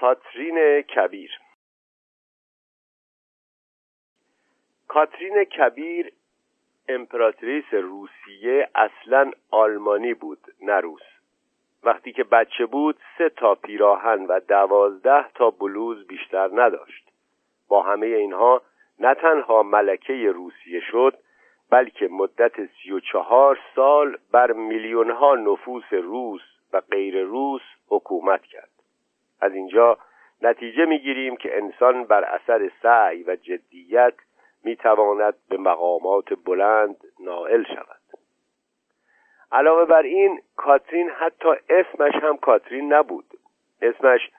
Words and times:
کاترین 0.00 0.82
کبیر. 0.82 1.30
کاترین 4.88 5.44
کبیر 5.44 6.12
امپراتریس 6.88 7.74
روسیه 7.74 8.68
اصلا 8.74 9.30
آلمانی 9.50 10.14
بود 10.14 10.38
نه 10.62 10.80
روس. 10.80 11.02
وقتی 11.82 12.12
که 12.12 12.24
بچه 12.24 12.66
بود 12.66 12.98
سه 13.18 13.28
تا 13.28 13.54
پیراهن 13.54 14.26
و 14.26 14.40
دوازده 14.40 15.32
تا 15.34 15.50
بلوز 15.50 16.06
بیشتر 16.06 16.50
نداشت. 16.52 17.08
با 17.68 17.82
همه 17.82 18.06
اینها 18.06 18.62
نه 18.98 19.14
تنها 19.14 19.62
ملکه 19.62 20.32
روسیه 20.32 20.80
شد 20.80 21.18
بلکه 21.70 22.08
مدت 22.08 22.66
سی 22.66 22.92
و 22.92 23.00
چهار 23.00 23.58
سال 23.74 24.18
بر 24.32 24.52
میلیونها 24.52 25.34
نفوس 25.34 25.92
روس 25.92 26.42
و 26.72 26.80
غیر 26.80 27.22
روس 27.22 27.62
حکومت 27.88 28.42
کرد. 28.42 28.69
از 29.40 29.54
اینجا 29.54 29.98
نتیجه 30.42 30.84
می‌گیریم 30.84 31.36
که 31.36 31.56
انسان 31.56 32.04
بر 32.04 32.24
اثر 32.24 32.70
سعی 32.82 33.22
و 33.22 33.36
جدیت 33.36 34.14
می‌تواند 34.64 35.34
به 35.48 35.56
مقامات 35.56 36.34
بلند 36.44 36.96
نائل 37.20 37.64
شود. 37.64 38.00
علاوه 39.52 39.84
بر 39.84 40.02
این 40.02 40.40
کاترین 40.56 41.10
حتی 41.10 41.48
اسمش 41.68 42.14
هم 42.14 42.36
کاترین 42.36 42.92
نبود. 42.92 43.24
اسمش 43.82 44.30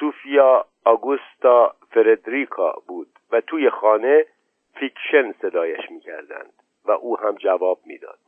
سوفیا 0.00 0.64
آگوستا 0.84 1.74
فردریکا 1.90 2.82
بود 2.86 3.08
و 3.32 3.40
توی 3.40 3.70
خانه 3.70 4.26
فیکشن 4.74 5.32
صدایش 5.32 5.90
می‌کردند 5.90 6.52
و 6.84 6.90
او 6.90 7.18
هم 7.18 7.34
جواب 7.34 7.78
می‌داد. 7.86 8.18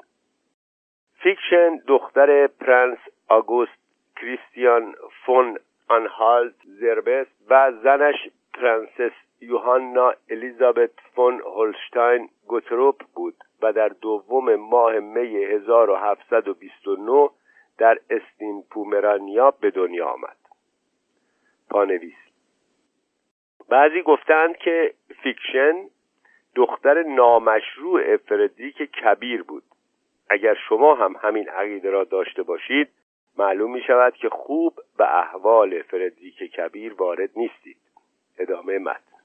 فیکشن 1.18 1.76
دختر 1.76 2.46
پرنس 2.46 2.98
آگوست 3.28 3.78
کریستیان 4.16 4.94
فون 5.26 5.58
آنهالت 5.88 6.54
زربست 6.80 7.50
و 7.50 7.72
زنش 7.82 8.28
پرنسس 8.54 9.12
یوهانا 9.40 10.14
الیزابت 10.30 10.90
فون 11.14 11.40
هولشتاین 11.40 12.28
گوتروپ 12.46 13.02
بود 13.14 13.34
و 13.62 13.72
در 13.72 13.88
دوم 13.88 14.54
ماه 14.54 14.98
می 14.98 15.44
1729 15.44 17.30
در 17.78 17.98
استین 18.10 18.62
پومرانیا 18.70 19.50
به 19.50 19.70
دنیا 19.70 20.06
آمد. 20.06 20.36
پانویس. 21.70 22.16
بعضی 23.68 24.02
گفتند 24.02 24.56
که 24.56 24.94
فیکشن 25.22 25.74
دختر 26.54 27.02
نامشروع 27.02 28.16
فردریک 28.16 28.76
کبیر 28.76 29.42
بود. 29.42 29.62
اگر 30.30 30.54
شما 30.68 30.94
هم 30.94 31.16
همین 31.22 31.48
عقیده 31.48 31.90
را 31.90 32.04
داشته 32.04 32.42
باشید 32.42 32.88
معلوم 33.38 33.72
می 33.72 33.80
شود 33.80 34.14
که 34.14 34.28
خوب 34.28 34.74
به 34.98 35.18
احوال 35.18 35.82
فردریک 35.82 36.38
کبیر 36.38 36.94
وارد 36.94 37.30
نیستید. 37.36 37.76
ادامه 38.38 38.78
متن. 38.78 39.16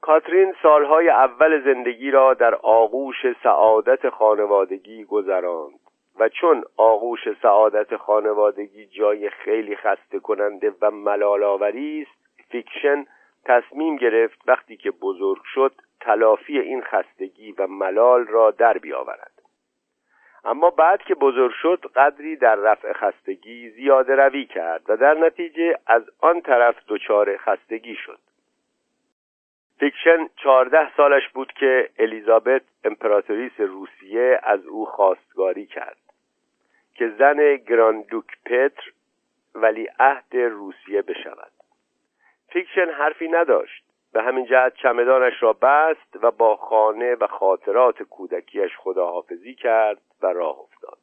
کاترین 0.00 0.54
سالهای 0.62 1.08
اول 1.08 1.64
زندگی 1.64 2.10
را 2.10 2.34
در 2.34 2.54
آغوش 2.54 3.16
سعادت 3.42 4.08
خانوادگی 4.08 5.04
گذراند 5.04 5.80
و 6.18 6.28
چون 6.28 6.64
آغوش 6.76 7.20
سعادت 7.42 7.96
خانوادگی 7.96 8.86
جای 8.86 9.30
خیلی 9.30 9.76
خسته 9.76 10.18
کننده 10.18 10.74
و 10.82 10.90
ملال 10.90 11.42
است 11.42 12.18
فیکشن 12.50 13.06
تصمیم 13.44 13.96
گرفت 13.96 14.38
وقتی 14.46 14.76
که 14.76 14.90
بزرگ 14.90 15.42
شد 15.44 15.72
تلافی 16.00 16.58
این 16.58 16.82
خستگی 16.82 17.52
و 17.52 17.66
ملال 17.66 18.26
را 18.26 18.50
در 18.50 18.78
بیاورد. 18.78 19.37
اما 20.44 20.70
بعد 20.70 21.02
که 21.02 21.14
بزرگ 21.14 21.52
شد 21.62 21.92
قدری 21.96 22.36
در 22.36 22.54
رفع 22.54 22.92
خستگی 22.92 23.70
زیاده 23.70 24.14
روی 24.14 24.46
کرد 24.46 24.82
و 24.88 24.96
در 24.96 25.14
نتیجه 25.14 25.78
از 25.86 26.02
آن 26.20 26.40
طرف 26.40 26.76
دچار 26.88 27.36
خستگی 27.36 27.94
شد. 27.94 28.18
فیکشن 29.80 30.28
چهارده 30.36 30.94
سالش 30.96 31.28
بود 31.28 31.52
که 31.52 31.90
الیزابت 31.98 32.62
امپراتوریس 32.84 33.60
روسیه 33.60 34.40
از 34.42 34.66
او 34.66 34.86
خواستگاری 34.86 35.66
کرد 35.66 35.98
که 36.94 37.08
زن 37.18 37.56
گراندوک 37.56 38.26
پتر 38.44 38.90
ولی 39.54 39.88
عهد 39.98 40.36
روسیه 40.36 41.02
بشود. 41.02 41.52
فیکشن 42.48 42.90
حرفی 42.90 43.28
نداشت. 43.28 43.87
به 44.18 44.24
همین 44.24 44.46
جهت 44.46 44.74
چمدانش 44.74 45.42
را 45.42 45.52
بست 45.52 46.18
و 46.22 46.30
با 46.30 46.56
خانه 46.56 47.14
و 47.14 47.26
خاطرات 47.26 48.02
کودکیش 48.02 48.76
خداحافظی 48.78 49.54
کرد 49.54 50.00
و 50.22 50.26
راه 50.26 50.58
افتاد. 50.58 50.98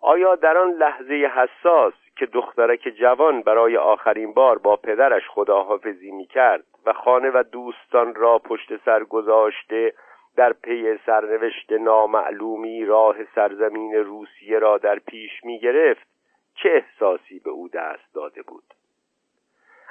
آیا 0.00 0.34
در 0.34 0.58
آن 0.58 0.70
لحظه 0.70 1.14
حساس 1.14 1.94
که 2.16 2.26
دخترک 2.26 2.80
جوان 2.80 3.42
برای 3.42 3.76
آخرین 3.76 4.32
بار 4.32 4.58
با 4.58 4.76
پدرش 4.76 5.22
خداحافظی 5.28 6.10
می 6.10 6.26
کرد 6.26 6.64
و 6.86 6.92
خانه 6.92 7.30
و 7.30 7.42
دوستان 7.52 8.14
را 8.14 8.38
پشت 8.38 8.84
سر 8.84 9.04
گذاشته 9.04 9.92
در 10.36 10.52
پی 10.52 10.98
سرنوشت 11.06 11.72
نامعلومی 11.72 12.84
راه 12.84 13.16
سرزمین 13.34 13.94
روسیه 13.94 14.58
را 14.58 14.78
در 14.78 14.98
پیش 14.98 15.44
می 15.44 15.58
گرفت 15.58 16.06
چه 16.54 16.68
احساسی 16.68 17.38
به 17.38 17.50
او 17.50 17.68
دست 17.68 18.14
داده 18.14 18.42
بود؟ 18.42 18.64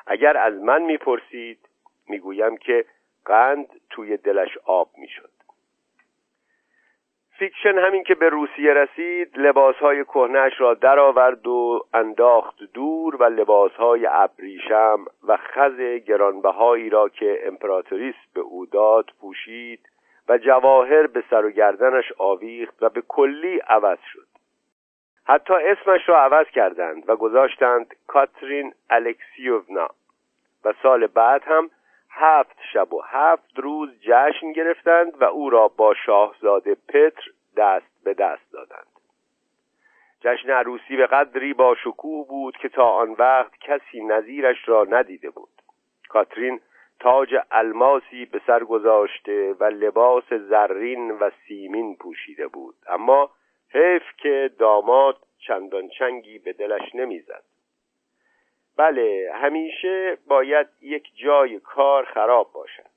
اگر 0.08 0.38
از 0.38 0.54
من 0.54 0.82
می‌پرسید 0.82 1.69
می‌گویم 2.10 2.58
که 2.58 2.86
قند 3.26 3.68
توی 3.90 4.18
دلش 4.18 4.58
آب 4.66 4.90
می‌شد. 4.98 5.30
فیکشن 7.40 7.78
همین 7.78 8.04
که 8.04 8.16
به 8.16 8.30
روسیه 8.30 8.74
رسید 8.74 9.38
لباسهای 9.38 10.04
کهنهاش 10.04 10.54
را 10.58 10.74
درآورد 10.74 11.48
و 11.48 11.86
انداخت 11.94 12.64
دور 12.74 13.16
و 13.16 13.24
لباسهای 13.24 14.08
ابریشم 14.12 15.06
و 15.28 15.38
خز 15.38 15.78
گرانبهایی 16.08 16.90
را 16.90 17.10
که 17.10 17.40
امپراتوریس 17.46 18.16
به 18.34 18.42
او 18.42 18.66
داد 18.66 19.10
پوشید 19.22 19.90
و 20.30 20.38
جواهر 20.38 21.08
به 21.08 21.24
سر 21.30 21.46
و 21.46 21.50
گردنش 21.50 22.12
آویخت 22.18 22.84
و 22.84 22.90
به 22.90 23.02
کلی 23.08 23.60
عوض 23.60 24.00
شد. 24.14 24.28
حتی 25.26 25.54
اسمش 25.54 26.10
را 26.10 26.22
عوض 26.22 26.48
کردند 26.48 27.10
و 27.10 27.16
گذاشتند 27.16 27.96
کاترین 28.08 28.74
الکسیونا 28.90 29.88
و 30.66 30.74
سال 30.84 31.08
بعد 31.08 31.44
هم 31.44 31.70
هفت 32.10 32.58
شب 32.74 32.94
و 32.94 33.02
هفت 33.02 33.60
روز 33.60 33.90
جشن 34.02 34.52
گرفتند 34.52 35.22
و 35.22 35.24
او 35.24 35.50
را 35.50 35.68
با 35.68 35.94
شاهزاده 35.94 36.76
پتر 36.76 37.32
دست 37.58 38.04
به 38.04 38.14
دست 38.14 38.54
دادند. 38.54 38.88
جشن 40.22 40.50
عروسی 40.50 40.98
به 40.98 41.08
قدری 41.08 41.54
با 41.54 41.76
شکوه 41.76 42.28
بود 42.28 42.58
که 42.58 42.70
تا 42.70 42.84
آن 42.84 43.16
وقت 43.20 43.52
کسی 43.62 44.04
نظیرش 44.04 44.58
را 44.70 44.88
ندیده 44.90 45.30
بود. 45.30 45.50
کاترین 46.10 46.62
تاج 47.00 47.36
الماسی 47.52 48.26
به 48.26 48.42
سر 48.48 48.64
گذاشته 48.64 49.54
و 49.60 49.64
لباس 49.64 50.34
زرین 50.34 51.12
و 51.12 51.30
سیمین 51.48 51.96
پوشیده 51.96 52.48
بود. 52.48 52.76
اما 52.88 53.30
حیف 53.74 54.04
که 54.18 54.52
داماد 54.60 55.18
چندان 55.48 55.88
چنگی 55.88 56.40
به 56.40 56.54
دلش 56.54 56.96
نمی‌زد. 56.96 57.44
بله 58.80 59.32
همیشه 59.34 60.18
باید 60.28 60.68
یک 60.82 61.12
جای 61.16 61.60
کار 61.60 62.06
خراب 62.06 62.52
باشد. 62.54 62.90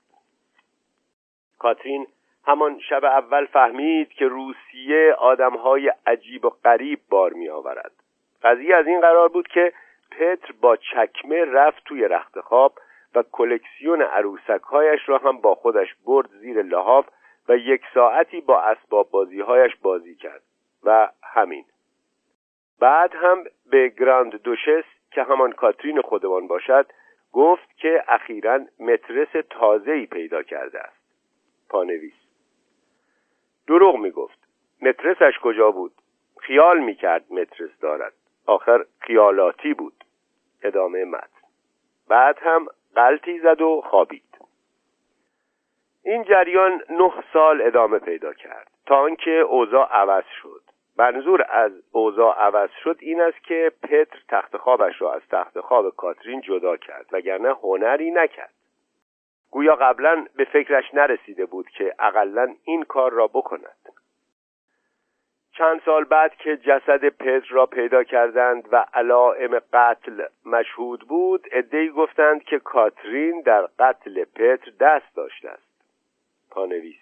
کاترین 1.59 2.07
همان 2.47 2.79
شب 2.79 3.05
اول 3.05 3.45
فهمید 3.45 4.09
که 4.09 4.27
روسیه 4.27 5.13
آدمهای 5.13 5.93
عجیب 6.05 6.45
و 6.45 6.49
غریب 6.49 6.99
بار 7.09 7.33
می 7.33 7.49
آورد 7.49 7.91
قضیه 8.43 8.75
از 8.75 8.87
این 8.87 9.01
قرار 9.01 9.29
بود 9.29 9.47
که 9.47 9.73
پتر 10.11 10.53
با 10.61 10.75
چکمه 10.75 11.45
رفت 11.45 11.83
توی 11.85 12.07
رخت 12.07 12.39
خواب 12.39 12.79
و 13.15 13.23
کلکسیون 13.31 14.01
عروسکهایش 14.01 15.09
را 15.09 15.17
هم 15.17 15.37
با 15.37 15.55
خودش 15.55 15.95
برد 16.05 16.29
زیر 16.29 16.61
لحاف 16.61 17.05
و 17.49 17.57
یک 17.57 17.81
ساعتی 17.93 18.41
با 18.41 18.61
اسباب 18.61 19.09
بازیهایش 19.11 19.75
بازی 19.75 20.15
کرد. 20.15 20.41
و 20.83 21.09
همین. 21.23 21.65
بعد 22.79 23.15
هم 23.15 23.43
به 23.69 23.87
گراند 23.87 24.41
دوشس 24.41 24.83
که 25.13 25.23
همان 25.23 25.51
کاترین 25.51 26.01
خودمان 26.01 26.47
باشد 26.47 26.85
گفت 27.33 27.77
که 27.77 28.03
اخیرا 28.07 28.59
مترس 28.79 29.45
تازه‌ای 29.49 30.05
پیدا 30.05 30.43
کرده 30.43 30.79
است. 30.79 31.03
پانویس. 31.69 32.13
دروغ 33.67 33.95
می 33.95 34.11
گفت 34.11 34.39
مترسش 34.81 35.39
کجا 35.41 35.71
بود؟ 35.71 35.93
خیال 36.39 36.79
می 36.79 36.95
کرد 36.95 37.33
مترس 37.33 37.79
دارد. 37.81 38.13
آخر 38.45 38.85
خیالاتی 38.99 39.73
بود. 39.73 40.03
ادامه 40.63 41.05
متن. 41.05 41.27
بعد 42.09 42.39
هم 42.41 42.67
قلتی 42.95 43.39
زد 43.39 43.61
و 43.61 43.81
خوابید. 43.81 44.37
این 46.05 46.23
جریان 46.23 46.83
نه 46.89 47.11
سال 47.33 47.61
ادامه 47.61 47.99
پیدا 47.99 48.33
کرد 48.33 48.71
تا 48.85 48.95
آنکه 48.95 49.31
اوضاع 49.31 49.89
عوض 49.91 50.23
شد. 50.41 50.62
منظور 50.97 51.45
از 51.49 51.71
اوضاع 51.91 52.37
عوض 52.39 52.69
شد 52.83 52.97
این 52.99 53.21
است 53.21 53.43
که 53.43 53.71
پتر 53.83 54.19
تخت 54.27 54.57
خوابش 54.57 55.01
را 55.01 55.13
از 55.13 55.21
تخت 55.31 55.59
خواب 55.59 55.95
کاترین 55.95 56.41
جدا 56.41 56.77
کرد 56.77 57.05
وگرنه 57.11 57.53
هنری 57.53 58.11
نکرد. 58.11 58.53
گویا 59.51 59.75
قبلا 59.75 60.25
به 60.35 60.43
فکرش 60.45 60.93
نرسیده 60.93 61.45
بود 61.45 61.69
که 61.69 61.95
اقلا 61.99 62.55
این 62.63 62.83
کار 62.83 63.11
را 63.11 63.27
بکند. 63.27 63.77
چند 65.57 65.81
سال 65.85 66.03
بعد 66.03 66.35
که 66.35 66.57
جسد 66.57 67.09
پتر 67.09 67.47
را 67.49 67.65
پیدا 67.65 68.03
کردند 68.03 68.69
و 68.71 68.85
علائم 68.93 69.59
قتل 69.73 70.25
مشهود 70.45 70.99
بود 71.07 71.47
ادهی 71.51 71.89
گفتند 71.89 72.43
که 72.43 72.59
کاترین 72.59 73.41
در 73.41 73.61
قتل 73.79 74.23
پتر 74.23 74.71
دست 74.79 75.15
داشته 75.15 75.49
است. 75.49 75.73
پانویس. 76.51 76.95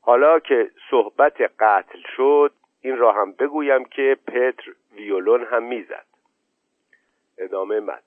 حالا 0.00 0.38
که 0.38 0.70
صحبت 0.90 1.40
قتل 1.60 1.98
شد 2.16 2.52
این 2.82 2.96
را 2.96 3.12
هم 3.12 3.32
بگویم 3.32 3.84
که 3.84 4.16
پتر 4.26 4.74
ویولون 4.92 5.44
هم 5.44 5.62
می‌زد. 5.62 6.06
ادامه 7.38 7.80
مد 7.80 8.02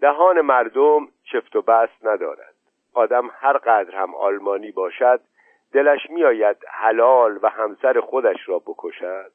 دهان 0.00 0.40
مردم 0.40 1.08
چفت 1.24 1.56
و 1.56 1.62
بست 1.62 2.06
ندارد. 2.06 2.54
آدم 2.94 3.30
هر 3.32 3.58
قدر 3.58 3.96
هم 3.96 4.14
آلمانی 4.14 4.70
باشد 4.70 5.20
دلش 5.72 6.10
میآید 6.10 6.56
حلال 6.68 7.38
و 7.42 7.48
همسر 7.48 8.00
خودش 8.00 8.48
را 8.48 8.58
بکشد. 8.58 9.32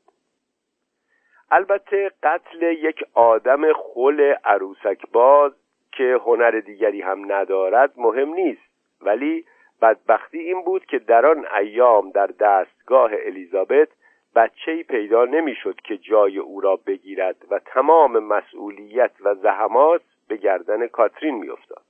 البته 1.51 2.12
قتل 2.23 2.62
یک 2.62 3.03
آدم 3.13 3.73
خل 3.73 4.35
عروسک 4.44 5.01
باز 5.12 5.51
که 5.91 6.19
هنر 6.25 6.51
دیگری 6.51 7.01
هم 7.01 7.31
ندارد 7.31 7.94
مهم 7.97 8.30
نیست. 8.33 8.68
ولی 9.01 9.45
بدبختی 9.81 10.39
این 10.39 10.63
بود 10.63 10.85
که 10.85 11.00
در 11.00 11.25
آن 11.25 11.47
ایام 11.59 12.12
در 12.12 12.27
دستگاه 12.27 13.12
الیزابت 13.13 13.88
بچه 14.37 14.83
پیدا 14.83 15.25
نمی‌شد 15.25 15.81
که 15.81 15.97
جای 15.97 16.37
او 16.37 16.61
را 16.61 16.75
بگیرد 16.75 17.35
و 17.51 17.59
تمام 17.59 18.19
مسئولیت 18.19 19.11
و 19.21 19.35
زحمات 19.35 20.01
به 20.27 20.37
گردن 20.37 20.87
کاترین 20.87 21.35
میافتاد. 21.35 21.85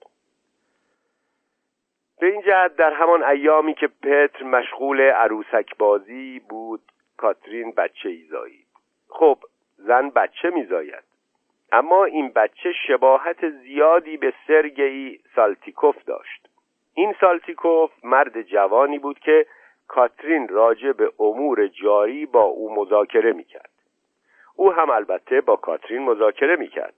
به 2.19 2.27
این 2.27 2.41
جهت 2.41 2.75
در 2.75 2.93
همان 2.93 3.23
ایامی 3.23 3.73
که 3.73 3.87
پتر 3.87 4.43
مشغول 4.43 5.01
عروسک 5.01 5.77
بازی 5.77 6.41
بود 6.49 6.81
کاترین 7.17 7.71
بچه 7.71 8.09
ای 8.09 8.23
زایید 8.23 8.67
خب 9.09 9.37
زن 9.77 10.09
بچه 10.09 10.49
میزاید. 10.49 11.03
اما 11.71 12.05
این 12.05 12.29
بچه 12.29 12.73
شباهت 12.87 13.49
زیادی 13.49 14.17
به 14.17 14.33
سرگئی 14.47 15.19
سالتیکوف 15.35 16.03
داشت. 16.03 16.47
این 16.93 17.15
سالتیکوف 17.21 17.91
مرد 18.03 18.41
جوانی 18.41 18.99
بود 18.99 19.19
که 19.19 19.45
کاترین 19.87 20.47
راجع 20.47 20.91
به 20.91 21.11
امور 21.19 21.67
جاری 21.67 22.25
با 22.25 22.43
او 22.43 22.75
مذاکره 22.75 23.33
می‌کرد. 23.33 23.69
او 24.55 24.71
هم 24.71 24.89
البته 24.89 25.41
با 25.41 25.55
کاترین 25.55 26.01
مذاکره 26.01 26.55
می‌کرد. 26.55 26.93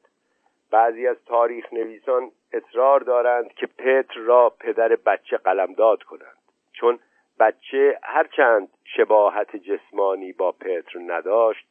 بعضی 0.71 1.07
از 1.07 1.18
تاریخ 1.25 1.74
نویسان 1.74 2.31
اصرار 2.53 3.00
دارند 3.00 3.53
که 3.53 3.68
پتر 3.68 4.19
را 4.19 4.50
پدر 4.59 4.95
بچه 4.95 5.38
قلمداد 5.38 6.03
کنند 6.03 6.38
چون 6.74 7.00
بچه 7.39 8.00
هرچند 8.03 8.69
شباهت 8.83 9.56
جسمانی 9.56 10.33
با 10.33 10.51
پتر 10.51 11.00
نداشت 11.07 11.65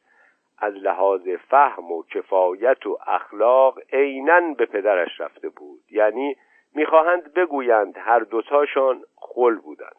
از 0.57 0.73
لحاظ 0.73 1.27
فهم 1.49 1.91
و 1.91 2.03
کفایت 2.03 2.85
و 2.87 2.97
اخلاق 3.07 3.79
عینا 3.93 4.53
به 4.53 4.65
پدرش 4.65 5.19
رفته 5.21 5.49
بود. 5.49 5.79
یعنی 5.91 6.35
می‌خواهند 6.75 7.33
بگویند 7.33 7.97
هر 7.97 8.19
دوتاشان 8.19 9.03
خل 9.15 9.55
بودند. 9.55 9.98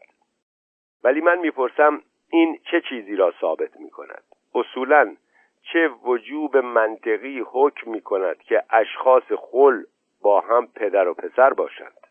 ولی 1.05 1.21
من 1.21 1.39
می‌پرسم 1.39 2.03
این 2.31 2.61
چه 2.71 2.81
چیزی 2.89 3.17
را 3.17 3.35
ثابت 3.41 3.77
می‌کند؟ 3.77 4.23
اصولا 4.55 5.17
چه 5.63 5.89
وجوب 5.89 6.57
منطقی 6.57 7.45
حکم 7.47 7.91
می 7.91 8.01
کند 8.01 8.39
که 8.43 8.65
اشخاص 8.71 9.33
خل 9.39 9.83
با 10.23 10.41
هم 10.41 10.67
پدر 10.67 11.09
و 11.09 11.15
پسر 11.15 11.53
باشند؟ 11.53 12.07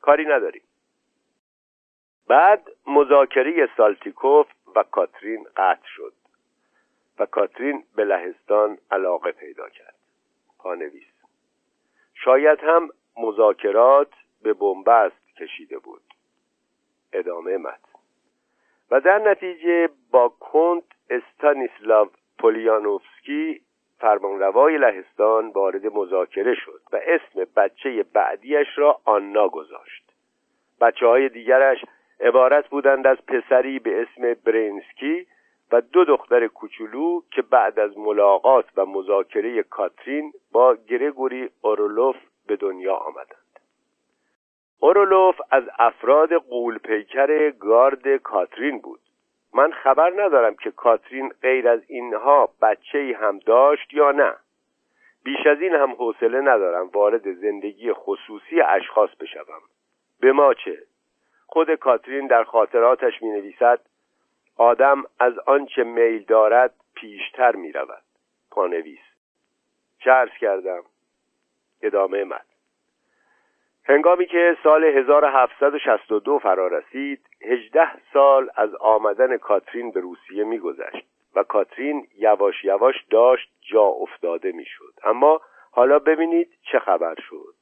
کاری 0.00 0.24
نداریم. 0.24 0.62
بعد 2.28 2.70
مذاکره 2.86 3.68
سالتیکوف 3.76 4.46
و 4.76 4.82
کاترین 4.82 5.46
قطع 5.56 5.86
شد 5.86 6.12
و 7.18 7.26
کاترین 7.26 7.84
به 7.96 8.04
لهستان 8.04 8.78
علاقه 8.90 9.32
پیدا 9.32 9.68
کرد. 9.68 9.94
پانویس. 10.58 11.12
شاید 12.14 12.60
هم 12.60 12.88
مذاکرات 13.16 14.10
به 14.42 14.52
بنبست 14.52 15.36
کشیده 15.36 15.78
بود. 15.78 16.02
ادامه 17.12 17.56
مد 17.56 17.93
و 18.90 19.00
در 19.00 19.18
نتیجه 19.18 19.88
با 20.10 20.28
کنت 20.28 20.84
استانیسلاو 21.10 22.08
پولیانوفسکی 22.38 23.60
فرمانروای 23.98 24.78
لهستان 24.78 25.48
وارد 25.48 25.86
مذاکره 25.86 26.54
شد 26.54 26.80
و 26.92 27.00
اسم 27.06 27.50
بچه 27.56 28.02
بعدیش 28.12 28.66
را 28.76 29.00
آنا 29.04 29.48
گذاشت. 29.48 30.12
بچه 30.80 31.06
های 31.06 31.28
دیگرش 31.28 31.84
عبارت 32.20 32.68
بودند 32.68 33.06
از 33.06 33.16
پسری 33.26 33.78
به 33.78 34.02
اسم 34.02 34.34
برینسکی 34.44 35.26
و 35.72 35.80
دو 35.80 36.04
دختر 36.04 36.46
کوچولو 36.46 37.20
که 37.30 37.42
بعد 37.42 37.78
از 37.78 37.98
ملاقات 37.98 38.64
و 38.76 38.86
مذاکره 38.86 39.62
کاترین 39.62 40.32
با 40.52 40.76
گرگوری 40.88 41.50
اورولوف 41.62 42.16
به 42.46 42.56
دنیا 42.56 42.94
آمدند. 42.94 43.43
اورولوف 44.84 45.40
از 45.50 45.64
افراد 45.78 46.32
قولپیکر 46.34 47.50
گارد 47.50 48.16
کاترین 48.16 48.78
بود. 48.78 49.00
من 49.54 49.72
خبر 49.72 50.12
ندارم 50.24 50.54
که 50.54 50.70
کاترین 50.70 51.28
غیر 51.42 51.68
از 51.68 51.80
اینها 51.86 52.48
بچه 52.62 52.98
ای 52.98 53.12
هم 53.12 53.38
داشت 53.38 53.94
یا 53.94 54.10
نه. 54.10 54.34
بیش 55.22 55.46
از 55.46 55.60
این 55.60 55.74
هم 55.74 55.92
حوصله 55.92 56.40
ندارم 56.40 56.88
وارد 56.88 57.32
زندگی 57.32 57.92
خصوصی 57.92 58.60
اشخاص 58.60 59.10
بشوم. 59.20 59.62
به 60.20 60.32
ما 60.32 60.54
چه؟ 60.54 60.78
خود 61.46 61.74
کاترین 61.74 62.26
در 62.26 62.44
خاطراتش 62.44 63.22
می 63.22 63.28
نویسد 63.28 63.80
آدم 64.56 65.04
از 65.18 65.38
آنچه 65.38 65.84
میل 65.84 66.24
دارد 66.24 66.74
پیشتر 66.94 67.56
می 67.56 67.72
رود 67.72 68.02
پانویس 68.50 69.04
چرس 69.98 70.30
کردم؟ 70.40 70.82
ادامه 71.82 72.24
مد 72.24 72.53
هنگامی 73.86 74.26
که 74.26 74.56
سال 74.62 74.84
1762 74.84 76.38
فرا 76.38 76.66
رسید 76.66 77.26
18 77.42 77.88
سال 78.12 78.50
از 78.56 78.74
آمدن 78.74 79.36
کاترین 79.36 79.90
به 79.90 80.00
روسیه 80.00 80.44
میگذشت 80.44 81.06
و 81.34 81.42
کاترین 81.42 82.06
یواش 82.18 82.64
یواش 82.64 82.94
داشت 83.10 83.50
جا 83.60 83.82
افتاده 83.82 84.52
می‌شد. 84.52 84.92
اما 85.04 85.40
حالا 85.70 85.98
ببینید 85.98 86.48
چه 86.62 86.78
خبر 86.78 87.14
شد. 87.28 87.54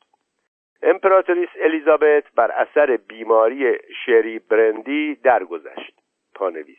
امپراتوریس 0.83 1.49
الیزابت 1.61 2.25
بر 2.35 2.51
اثر 2.51 2.97
بیماری 2.97 3.79
شری 4.05 4.39
برندی 4.39 5.15
درگذشت. 5.15 5.95
پانویس. 6.35 6.79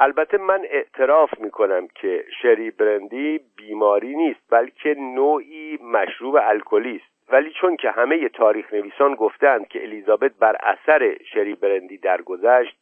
البته 0.00 0.38
من 0.38 0.60
اعتراف 0.70 1.40
می 1.40 1.50
کنم 1.50 1.88
که 1.88 2.24
شری 2.42 2.70
برندی 2.70 3.40
بیماری 3.56 4.16
نیست 4.16 4.40
بلکه 4.50 4.94
نوعی 4.94 5.78
مشروب 5.82 6.36
الکلی 6.42 6.96
است. 6.96 7.17
ولی 7.30 7.50
چون 7.50 7.76
که 7.76 7.90
همه 7.90 8.28
تاریخ 8.28 8.72
نویسان 8.72 9.14
گفتند 9.14 9.68
که 9.68 9.82
الیزابت 9.82 10.32
بر 10.32 10.56
اثر 10.60 11.18
شری 11.32 11.54
برندی 11.54 11.98
درگذشت 11.98 12.76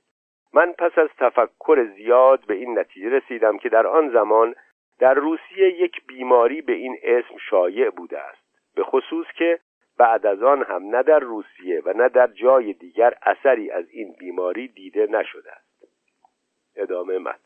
من 0.55 0.73
پس 0.73 0.99
از 0.99 1.09
تفکر 1.19 1.85
زیاد 1.97 2.47
به 2.47 2.55
این 2.55 2.79
نتیجه 2.79 3.09
رسیدم 3.09 3.59
که 3.59 3.69
در 3.69 3.87
آن 3.87 4.11
زمان 4.11 4.55
در 4.99 5.15
روسیه 5.15 5.69
یک 5.81 6.07
بیماری 6.07 6.63
به 6.63 6.73
این 6.73 6.99
اسم 7.03 7.37
شایع 7.51 7.91
بوده 7.91 8.19
است 8.19 8.47
به 8.75 8.85
خصوص 8.85 9.27
که 9.39 9.59
بعد 9.99 10.27
از 10.27 10.43
آن 10.43 10.63
هم 10.63 10.97
نه 10.97 11.03
در 11.03 11.19
روسیه 11.19 11.83
و 11.85 11.93
نه 11.93 12.09
در 12.09 12.27
جای 12.27 12.73
دیگر 12.73 13.15
اثری 13.23 13.71
از 13.71 13.91
این 13.91 14.15
بیماری 14.19 14.69
دیده 14.69 15.07
نشده 15.11 15.53
است. 15.53 15.85
ادامه 16.77 17.19
مد 17.19 17.41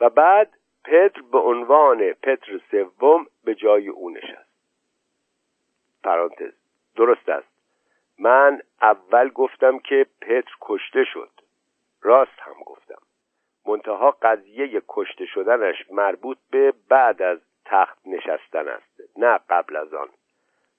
و 0.00 0.10
بعد 0.10 0.50
پتر 0.84 1.22
به 1.32 1.38
عنوان 1.38 2.12
پتر 2.12 2.60
سوم 2.70 3.26
به 3.44 3.54
جای 3.54 3.88
او 3.88 4.10
نشست. 4.10 4.45
پرانتز. 6.06 6.52
درست 6.96 7.28
است. 7.28 7.48
من 8.18 8.60
اول 8.82 9.28
گفتم 9.28 9.78
که 9.78 10.06
پتر 10.20 10.52
کشته 10.60 11.04
شد. 11.04 11.30
راست 12.02 12.38
هم 12.38 12.54
گفتم. 12.66 13.02
منتها 13.66 14.10
قضیه 14.22 14.82
کشته 14.88 15.26
شدنش 15.26 15.90
مربوط 15.90 16.38
به 16.50 16.72
بعد 16.88 17.22
از 17.22 17.38
تخت 17.64 17.98
نشستن 18.06 18.68
است 18.68 19.00
نه 19.16 19.38
قبل 19.50 19.76
از 19.76 19.94
آن. 19.94 20.08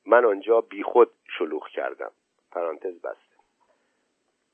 من 0.06 0.26
آنجا 0.26 0.62
بیخود 0.62 1.10
شلوغ 1.38 1.68
کردم. 1.68 2.12
پرانتز 2.52 3.02
بسته. 3.02 3.36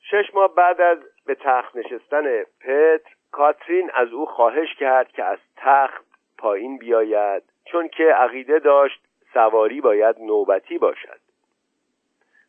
شش 0.01 0.34
ماه 0.34 0.56
بعد 0.56 0.82
از 0.82 0.98
به 1.25 1.36
تخت 1.36 1.75
نشستن 1.75 2.44
پتر 2.44 3.12
کاترین 3.32 3.92
از 3.94 4.13
او 4.13 4.25
خواهش 4.25 4.75
کرد 4.80 5.08
که 5.08 5.24
از 5.24 5.39
تخت 5.58 6.06
پایین 6.38 6.77
بیاید 6.77 7.44
چون 7.65 7.88
که 7.88 8.03
عقیده 8.03 8.60
داشت 8.60 9.02
سواری 9.33 9.81
باید 9.81 10.15
نوبتی 10.19 10.77
باشد. 10.77 11.19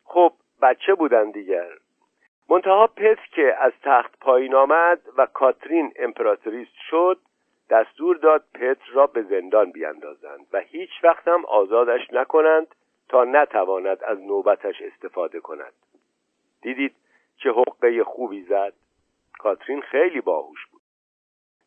خب 0.03 0.33
بچه 0.61 0.95
بودن 0.95 1.31
دیگر. 1.31 1.69
منتها 2.49 2.87
پس 2.87 3.17
که 3.31 3.55
از 3.59 3.73
تخت 3.83 4.19
پایین 4.19 4.55
آمد 4.55 5.01
و 5.17 5.25
کاترین 5.25 5.93
امپراتوریست 5.95 6.77
شد 6.89 7.19
دستور 7.69 8.17
داد 8.17 8.43
پتر 8.53 8.91
را 8.93 9.07
به 9.07 9.23
زندان 9.23 9.71
بیاندازند 9.71 10.47
و 10.53 10.59
هیچ 10.59 10.89
وقت 11.03 11.27
هم 11.27 11.45
آزادش 11.45 12.13
نکنند 12.13 12.75
تا 13.09 13.23
نتواند 13.23 14.03
از 14.03 14.21
نوبتش 14.21 14.81
استفاده 14.81 15.39
کند. 15.39 15.73
دیدید 16.61 16.95
چه 17.37 17.51
حقه 17.51 18.03
خوبی 18.03 18.43
زد؟ 18.43 18.73
کاترین 19.39 19.81
خیلی 19.81 20.21
باهوش 20.21 20.65
بود. 20.65 20.81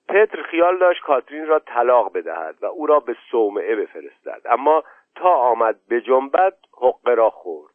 پتر 0.09 0.43
خیال 0.43 0.79
داشت 0.79 1.03
کاترین 1.03 1.47
را 1.47 1.59
طلاق 1.59 2.13
بدهد 2.13 2.57
و 2.61 2.67
او 2.67 2.87
را 2.87 3.01
به 3.01 3.17
صومعه 3.31 3.77
بفرستد. 3.77 4.43
اما 4.45 4.85
تا 5.19 5.35
آمد 5.35 5.77
به 5.89 6.01
جنبت 6.01 6.55
حقه 6.81 7.15
را 7.15 7.31
خورد. 7.31 7.75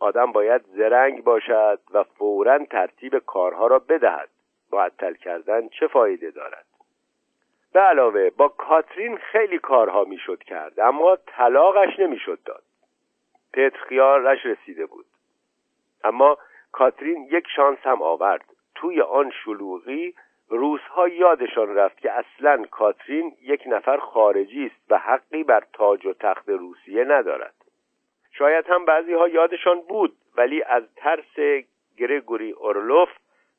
آدم 0.00 0.32
باید 0.32 0.62
زرنگ 0.76 1.24
باشد 1.24 1.80
و 1.90 2.02
فورا 2.04 2.64
ترتیب 2.64 3.18
کارها 3.18 3.66
را 3.66 3.78
بدهد. 3.78 4.28
معطل 4.72 5.14
کردن 5.14 5.68
چه 5.68 5.86
فایده 5.86 6.30
دارد؟ 6.30 6.66
به 7.72 7.80
علاوه 7.80 8.30
با 8.30 8.48
کاترین 8.48 9.16
خیلی 9.16 9.58
کارها 9.58 10.04
می‌شد 10.04 10.42
کرد 10.42 10.80
اما 10.80 11.16
طلاقش 11.26 11.98
نمی‌شد 11.98 12.38
داد. 12.44 12.62
پتر 13.52 13.78
خیالش 13.88 14.46
رسیده 14.46 14.86
بود. 14.86 15.06
اما 16.04 16.38
کاترین 16.72 17.28
یک 17.30 17.44
شانس 17.56 17.78
هم 17.82 18.02
آورد. 18.02 18.44
توی 18.74 19.00
آن 19.00 19.30
شلوغی 19.44 20.14
روزها 20.48 21.08
یادشان 21.08 21.74
رفت 21.74 22.00
که 22.00 22.12
اصلا 22.12 22.64
کاترین 22.70 23.32
یک 23.42 23.62
نفر 23.66 23.96
خارجی 23.96 24.66
است 24.66 24.92
و 24.92 24.98
حقی 24.98 25.44
بر 25.44 25.62
تاج 25.72 26.06
و 26.06 26.12
تخت 26.12 26.48
روسیه 26.48 27.04
ندارد. 27.04 27.54
شاید 28.32 28.66
هم 28.68 28.84
بعضی 28.84 29.12
ها 29.12 29.28
یادشان 29.28 29.80
بود 29.80 30.16
ولی 30.36 30.62
از 30.62 30.82
ترس 30.96 31.64
گرگوری 31.96 32.50
اورلوف 32.50 33.08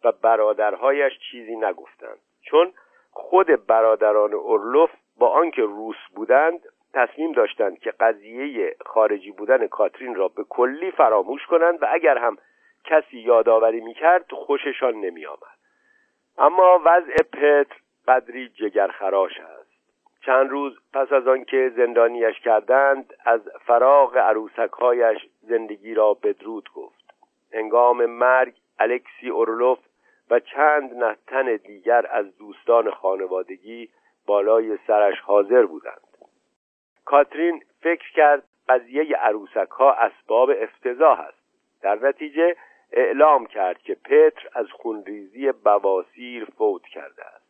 و 0.04 0.12
برادرهایش 0.12 1.14
چیزی 1.32 1.56
نگفتند. 1.56 2.18
چون 2.42 2.74
خود 3.12 3.68
برادران 3.68 4.34
اورلوف 4.34 4.92
با 5.20 5.30
آنکه 5.30 5.62
روس 5.62 5.98
بودند 6.16 6.60
تصمیم 6.94 7.32
داشتند 7.32 7.80
که 7.80 7.92
قضیه 7.92 8.76
خارجی 8.86 9.32
بودن 9.32 9.68
کاترین 9.68 10.16
را 10.16 10.28
به 10.28 10.44
کلی 10.44 10.92
فراموش 10.92 11.46
کنند 11.46 11.84
و 11.84 11.86
اگر 11.90 12.18
هم 12.18 12.38
کسی 12.84 13.18
یادآوری 13.18 13.82
می‌کرد 13.82 14.32
خوششان 14.32 14.96
نمیآمد. 14.96 15.55
اما 16.38 16.82
وضع 16.86 17.24
پتر 17.34 17.76
قدری 18.08 18.50
جگرخراش 18.50 19.40
است. 19.40 19.72
چند 20.26 20.50
روز 20.50 20.80
پس 20.94 21.12
از 21.12 21.28
آنکه 21.28 21.72
زندانیش 21.76 22.40
کردند 22.40 23.14
از 23.26 23.42
فراغ 23.66 24.18
عروسکهایش 24.18 25.28
زندگی 25.42 25.94
را 25.94 26.14
بدرود 26.14 26.70
گفت. 26.76 27.14
انگام 27.52 28.06
مرگ 28.06 28.54
الکسی 28.80 29.30
اورلوف 29.30 29.80
و 30.30 30.40
چند 30.40 30.94
نهتن 30.94 31.56
دیگر 31.56 32.08
از 32.12 32.38
دوستان 32.38 32.92
خانوادگی 32.92 33.90
بالای 34.26 34.78
سرش 34.88 35.20
حاضر 35.20 35.66
بودند. 35.66 36.02
کاترین 37.06 37.64
فکر 37.82 38.12
کرد 38.12 38.44
قضیه 38.70 39.16
عروسک 39.16 39.70
ها 39.70 39.94
اسباب 39.94 40.52
افتضاح 40.60 41.20
است. 41.20 41.46
در 41.82 41.96
نتیجه 41.96 42.56
اعلام 42.92 43.46
کرد 43.46 43.82
که 43.82 43.96
پتر 43.96 44.50
از 44.54 44.72
خونریزی 44.72 45.52
بواسیر 45.52 46.46
فوت 46.46 46.84
کرده 46.84 47.26
است. 47.26 47.46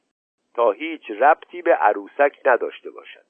تا 0.53 0.71
هیچ 0.71 1.11
ربطی 1.11 1.61
به 1.61 1.75
عروسک 1.75 2.39
نداشته 2.45 2.91
باشد. 2.91 3.25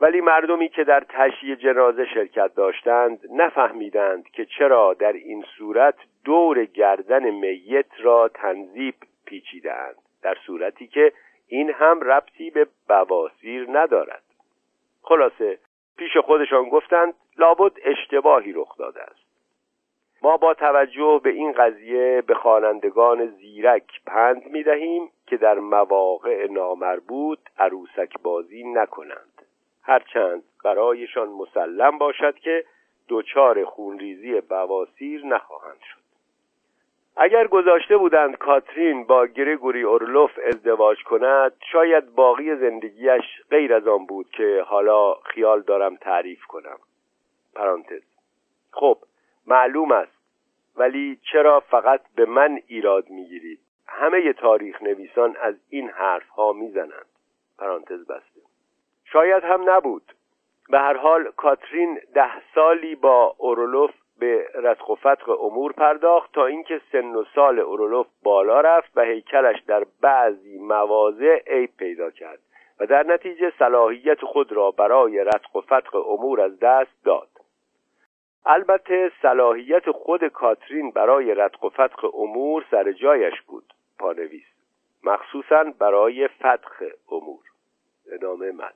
ولی 0.00 0.20
مردمی 0.20 0.68
که 0.68 0.84
در 0.84 1.04
تشییع 1.08 1.54
جنازه 1.54 2.06
شرکت 2.14 2.54
داشتند 2.54 3.20
نفهمیدند 3.32 4.28
که 4.28 4.44
چرا 4.44 4.94
در 4.94 5.12
این 5.12 5.44
صورت 5.58 5.94
دور 6.24 6.64
گردن 6.64 7.30
میت 7.30 7.86
را 7.98 8.28
تنظیب 8.28 8.94
پیچیدهاند. 9.26 9.96
در 10.22 10.36
صورتی 10.46 10.86
که 10.86 11.12
این 11.48 11.70
هم 11.70 12.00
ربطی 12.00 12.50
به 12.50 12.66
بواسیر 12.88 13.66
ندارد. 13.70 14.22
خلاصه 15.02 15.58
پیش 15.96 16.16
خودشان 16.16 16.68
گفتند 16.68 17.14
لابد 17.38 17.72
اشتباهی 17.84 18.52
رخ 18.52 18.76
داده 18.78 19.02
است. 19.02 19.33
ما 20.24 20.36
با 20.36 20.54
توجه 20.54 21.20
به 21.24 21.30
این 21.30 21.52
قضیه 21.52 22.22
به 22.26 22.34
خوانندگان 22.34 23.26
زیرک 23.26 24.00
پند 24.06 24.46
می 24.46 24.62
دهیم 24.62 25.10
که 25.26 25.36
در 25.36 25.58
مواقع 25.58 26.46
نامربوط 26.50 27.38
عروسک 27.58 28.12
بازی 28.22 28.64
نکنند. 28.64 29.42
هرچند 29.82 30.42
برایشان 30.64 31.28
مسلم 31.28 31.98
باشد 31.98 32.34
که 32.34 32.64
دچار 33.08 33.64
خونریزی 33.64 34.40
بواسیر 34.40 35.26
نخواهند 35.26 35.80
شد. 35.80 36.00
اگر 37.16 37.46
گذاشته 37.46 37.96
بودند 37.96 38.36
کاترین 38.36 39.04
با 39.04 39.26
گریگوری 39.26 39.82
اورلوف 39.82 40.38
ازدواج 40.46 41.02
کند 41.02 41.52
شاید 41.72 42.14
باقی 42.14 42.56
زندگیش 42.56 43.42
غیر 43.50 43.74
از 43.74 43.86
آن 43.86 44.06
بود 44.06 44.30
که 44.30 44.64
حالا 44.66 45.14
خیال 45.14 45.60
دارم 45.60 45.96
تعریف 45.96 46.44
کنم. 46.44 46.78
پرانتز. 47.54 48.02
خب 48.70 48.98
معلوم 49.46 49.92
است 49.92 50.13
ولی 50.76 51.18
چرا 51.32 51.60
فقط 51.60 52.00
به 52.16 52.24
من 52.26 52.60
ایراد 52.66 53.10
می‌گیرید 53.10 53.60
همه 53.86 54.32
تاریخ 54.32 54.82
نویسان 54.82 55.36
از 55.40 55.54
این 55.68 55.90
حرف 55.90 56.28
ها 56.28 56.52
می‌زنند. 56.52 57.06
پرانتز 57.58 58.06
بسته. 58.06 58.40
شاید 59.04 59.44
هم 59.44 59.70
نبود. 59.70 60.12
به 60.68 60.78
هر 60.78 60.96
حال 60.96 61.30
کاترین 61.36 62.00
ده 62.14 62.30
سالی 62.54 62.94
با 62.94 63.34
اورولوف 63.38 63.90
به 64.18 64.48
رتق 64.54 64.90
و 64.90 64.94
فتق 64.94 65.40
امور 65.40 65.72
پرداخت 65.72 66.32
تا 66.32 66.46
اینکه 66.46 66.80
سن 66.92 67.14
و 67.14 67.24
سال 67.34 67.58
اورولوف 67.58 68.06
بالا 68.22 68.60
رفت 68.60 68.96
و 68.96 69.00
هیکلش 69.00 69.60
در 69.60 69.86
بعضی 70.00 70.58
مواضع 70.58 71.42
عیب 71.46 71.70
پیدا 71.78 72.10
کرد 72.10 72.38
و 72.80 72.86
در 72.86 73.02
نتیجه 73.02 73.52
صلاحیت 73.58 74.20
خود 74.20 74.52
را 74.52 74.70
برای 74.70 75.24
رتق 75.24 75.56
و 75.56 75.60
فتق 75.60 76.08
امور 76.08 76.40
از 76.40 76.58
دست 76.60 77.04
داد. 77.04 77.28
البته 78.46 79.12
صلاحیت 79.22 79.90
خود 79.90 80.24
کاترین 80.24 80.90
برای 80.90 81.34
رتق 81.34 81.64
و 81.64 81.68
فتق 81.68 82.14
امور 82.14 82.64
سر 82.70 82.92
جایش 82.92 83.40
بود 83.40 83.74
پانویس. 83.98 84.46
مخصوصا 85.04 85.64
برای 85.78 86.28
فتق 86.28 86.82
امور. 87.10 87.40
ادامه 88.12 88.50
مد 88.50 88.74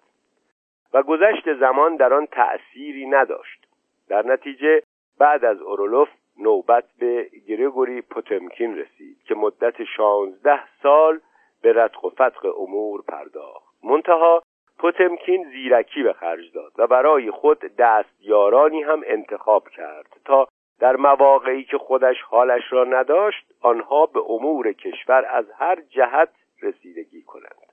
و 0.94 1.02
گذشت 1.02 1.54
زمان 1.60 1.96
در 1.96 2.14
آن 2.14 2.26
تأثیری 2.26 3.06
نداشت. 3.06 3.66
در 4.08 4.26
نتیجه 4.26 4.82
بعد 5.18 5.44
از 5.44 5.62
اورولوف 5.62 6.08
نوبت 6.38 6.84
به 6.98 7.30
گریگوری 7.48 8.02
پوتمکین 8.02 8.78
رسید 8.78 9.22
که 9.24 9.34
مدت 9.34 9.84
شانزده 9.84 10.60
سال 10.82 11.20
به 11.62 11.72
رتق 11.72 12.04
و 12.04 12.10
فتق 12.10 12.60
امور 12.60 13.02
پرداخت. 13.08 13.84
منتها 13.84 14.42
پوتمکین 14.78 15.50
زیرکی 15.50 16.02
به 16.02 16.12
خرج 16.12 16.52
داد 16.52 16.72
و 16.78 16.86
برای 16.86 17.30
خود 17.30 17.58
دستیارانی 17.58 18.82
هم 18.82 19.02
انتخاب 19.06 19.68
کرد 19.68 20.20
تا 20.24 20.48
در 20.80 20.96
مواقعی 20.96 21.64
که 21.64 21.78
خودش 21.78 22.16
حالش 22.22 22.62
را 22.70 22.84
نداشت 22.84 23.46
آنها 23.62 24.06
به 24.06 24.20
امور 24.28 24.72
کشور 24.72 25.24
از 25.30 25.44
هر 25.58 25.78
جهت 25.80 26.28
رسیدگی 26.62 27.22
کنند. 27.22 27.68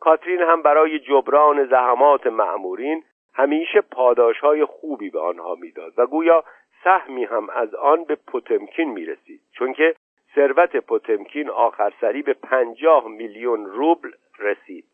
کاترین 0.00 0.40
هم 0.40 0.62
برای 0.62 0.98
جبران 0.98 1.66
زحمات 1.66 2.26
معمورین 2.26 3.04
همیشه 3.34 3.80
پاداش 3.80 4.38
های 4.38 4.64
خوبی 4.64 5.10
به 5.10 5.20
آنها 5.20 5.54
می‌داد 5.54 5.92
و 5.96 6.06
گویا 6.06 6.44
سهمی 6.84 7.24
هم 7.24 7.50
از 7.50 7.74
آن 7.74 8.04
به 8.04 8.14
پوتمکین 8.26 8.90
می 8.90 9.06
رسید 9.06 9.40
چون 9.52 9.72
که 9.72 9.94
ثروت 10.34 10.76
پوتمکین 10.76 11.50
آخر 11.50 11.92
سری 12.00 12.22
به 12.22 12.32
پنجاه 12.32 13.08
میلیون 13.08 13.66
روبل 13.66 14.10
رسید. 14.38 14.84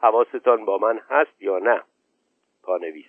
حواستان 0.00 0.64
با 0.64 0.78
من 0.78 1.00
هست 1.10 1.42
یا 1.42 1.58
نه؟ 1.58 1.82
پانویس. 2.62 3.06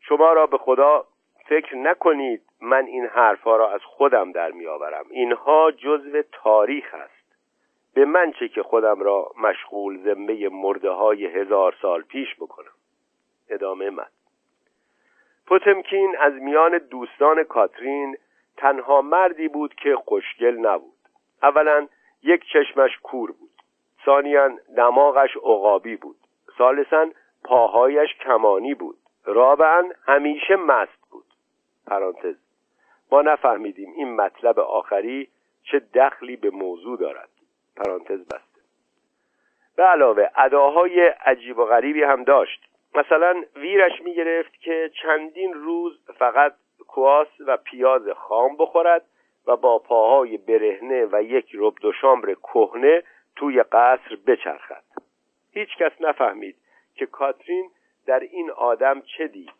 شما 0.00 0.32
را 0.32 0.46
به 0.46 0.58
خدا 0.58 1.06
فکر 1.46 1.76
نکنید 1.76 2.42
من 2.60 2.86
این 2.86 3.06
حرفها 3.06 3.56
را 3.56 3.70
از 3.70 3.80
خودم 3.84 4.32
در 4.32 4.50
میآورم 4.50 5.04
اینها 5.10 5.70
جزو 5.70 6.22
تاریخ 6.32 6.94
است. 6.94 7.24
به 7.94 8.04
من 8.04 8.32
چه 8.32 8.48
که 8.48 8.62
خودم 8.62 9.00
را 9.00 9.32
مشغول 9.38 10.02
ذمه 10.04 10.48
مرده 10.48 10.90
های 10.90 11.26
هزار 11.26 11.76
سال 11.82 12.02
پیش 12.02 12.34
بکنم. 12.40 12.72
ادامه 13.48 13.90
من 13.90 14.06
پوتمکین 15.46 16.16
از 16.20 16.32
میان 16.32 16.78
دوستان 16.78 17.44
کاترین 17.44 18.16
تنها 18.56 19.02
مردی 19.02 19.48
بود 19.48 19.74
که 19.74 19.96
خوشگل 19.96 20.56
نبود. 20.56 20.94
اولا 21.42 21.88
یک 22.22 22.44
چشمش 22.52 22.98
کور 23.02 23.32
بود. 23.32 23.53
ثانیا 24.04 24.50
دماغش 24.76 25.36
عقابی 25.36 25.96
بود. 25.96 26.16
ثالثا 26.58 27.06
پاهایش 27.44 28.14
کمانی 28.14 28.74
بود. 28.74 28.96
رابعا 29.24 29.90
همیشه 30.06 30.56
مست 30.56 30.98
بود. 31.10 31.24
پرانتز. 31.86 32.36
ما 33.12 33.22
نفهمیدیم 33.22 33.92
این 33.96 34.16
مطلب 34.16 34.58
آخری 34.58 35.28
چه 35.62 35.78
دخلی 35.78 36.36
به 36.36 36.50
موضوع 36.50 36.98
دارد. 36.98 37.28
پرانتز 37.76 38.20
بسته. 38.20 38.60
به 39.76 39.82
علاوه 39.82 40.30
اداهای 40.36 41.06
عجیب 41.06 41.58
و 41.58 41.64
غریبی 41.64 42.02
هم 42.02 42.24
داشت. 42.24 42.60
مثلا 42.94 43.44
ویرش 43.56 44.02
می 44.02 44.14
گرفت 44.14 44.60
که 44.60 44.90
چندین 45.02 45.54
روز 45.54 46.00
فقط 46.18 46.54
کواس 46.88 47.28
و 47.46 47.56
پیاز 47.56 48.08
خام 48.08 48.56
بخورد 48.56 49.04
و 49.46 49.56
با 49.56 49.78
پاهای 49.78 50.36
برهنه 50.36 51.08
و 51.12 51.22
یک 51.22 51.50
رب 51.54 51.74
دو 51.80 51.92
کهنه 52.52 53.02
توی 53.36 53.62
قصر 53.62 54.18
بچرخد. 54.26 54.84
هیچ 55.50 55.76
کس 55.76 55.92
نفهمید 56.00 56.56
که 56.94 57.06
کاترین 57.06 57.70
در 58.06 58.20
این 58.20 58.50
آدم 58.50 59.00
چه 59.00 59.28
دید. 59.28 59.50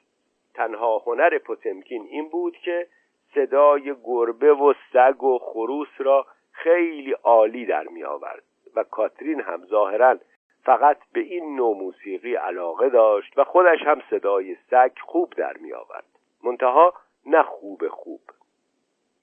تنها 0.55 0.99
هنر 0.99 1.39
پوتمکین 1.39 2.07
این 2.11 2.29
بود 2.29 2.57
که 2.57 2.87
صدای 3.35 3.95
گربه 4.05 4.53
و 4.53 4.75
سگ 4.93 5.23
و 5.23 5.39
خروس 5.39 5.89
را 5.99 6.27
خیلی 6.53 7.13
عالی 7.13 7.67
در 7.67 7.85
می 7.85 8.05
آورد 8.05 8.43
و 8.77 8.83
کاترین 8.83 9.41
هم 9.41 9.67
ظاهرا 9.67 10.19
فقط 10.65 10.99
به 11.13 11.21
این 11.21 11.57
نوع 11.57 11.77
موسیقی 11.77 12.35
علاقه 12.35 12.89
داشت 12.89 13.39
و 13.39 13.45
خودش 13.45 13.83
هم 13.83 14.03
صدای 14.11 14.57
سگ 14.71 14.93
خوب 15.01 15.33
در 15.37 15.57
می 15.57 15.73
آورد. 15.73 16.05
منتها 16.45 16.95
نه 17.27 17.43
خوب 17.43 17.89
خوب. 17.89 18.21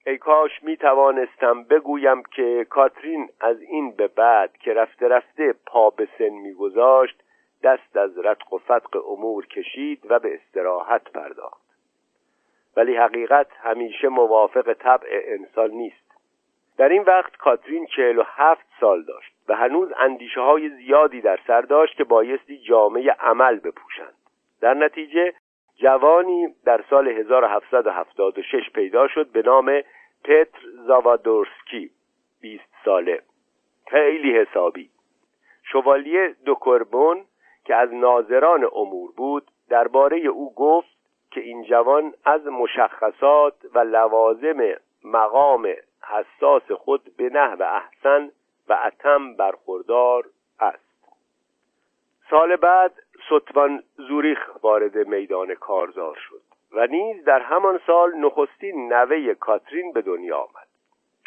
ای 0.05 0.17
کاش 0.17 0.63
می 0.63 0.77
توانستم 0.77 1.63
بگویم 1.63 2.23
که 2.23 2.65
کاترین 2.69 3.29
از 3.39 3.61
این 3.61 3.91
به 3.91 4.07
بعد 4.07 4.57
که 4.57 4.73
رفته 4.73 5.07
رفته 5.07 5.53
پا 5.65 5.89
به 5.89 6.07
سن 6.17 6.29
می 6.29 6.53
گذاشت 6.53 7.23
دست 7.63 7.97
از 7.97 8.17
رتق 8.17 8.53
و 8.53 8.57
فتق 8.57 9.09
امور 9.09 9.47
کشید 9.47 10.11
و 10.11 10.19
به 10.19 10.33
استراحت 10.33 11.11
پرداخت. 11.11 11.61
ولی 12.77 12.95
حقیقت 12.95 13.47
همیشه 13.63 14.07
موافق 14.07 14.73
طبع 14.73 15.21
انسان 15.25 15.71
نیست. 15.71 16.11
در 16.77 16.89
این 16.89 17.03
وقت 17.03 17.37
کاترین 17.37 17.85
چهل 17.85 18.17
و 18.17 18.23
هفت 18.25 18.65
سال 18.79 19.03
داشت 19.03 19.33
و 19.47 19.55
هنوز 19.55 19.93
اندیشه 19.97 20.41
های 20.41 20.69
زیادی 20.69 21.21
در 21.21 21.39
سر 21.47 21.61
داشت 21.61 21.97
که 21.97 22.03
بایستی 22.03 22.57
جامعه 22.57 23.11
عمل 23.11 23.59
بپوشند. 23.59 24.13
در 24.61 24.73
نتیجه 24.73 25.33
جوانی 25.75 26.55
در 26.65 26.83
سال 26.89 27.07
1776 27.07 28.69
پیدا 28.73 29.07
شد 29.07 29.31
به 29.31 29.41
نام 29.41 29.81
پتر 30.23 30.59
زاوادورسکی 30.87 31.91
20 32.41 32.63
ساله. 32.85 33.21
خیلی 33.87 34.37
حسابی. 34.37 34.89
شوالیه 35.63 36.35
دوکربون 36.45 37.25
که 37.65 37.75
از 37.75 37.93
ناظران 37.93 38.67
امور 38.75 39.11
بود 39.11 39.47
درباره 39.69 40.17
او 40.17 40.53
گفت 40.55 40.97
که 41.31 41.41
این 41.41 41.63
جوان 41.63 42.13
از 42.25 42.47
مشخصات 42.47 43.53
و 43.73 43.79
لوازم 43.79 44.57
مقام 45.03 45.67
حساس 46.03 46.71
خود 46.71 47.15
به 47.17 47.29
نحو 47.29 47.63
احسن 47.63 48.31
و 48.69 48.77
اتم 48.85 49.35
برخوردار 49.35 50.25
است. 50.59 50.91
سال 52.29 52.55
بعد 52.55 52.93
ستوان 53.25 53.83
زوریخ 53.97 54.49
وارد 54.63 55.07
میدان 55.07 55.55
کارزار 55.55 56.15
شد 56.29 56.41
و 56.71 56.87
نیز 56.87 57.23
در 57.23 57.39
همان 57.39 57.79
سال 57.87 58.17
نخستین 58.17 58.93
نوه 58.93 59.33
کاترین 59.33 59.93
به 59.93 60.01
دنیا 60.01 60.37
آمد. 60.37 60.67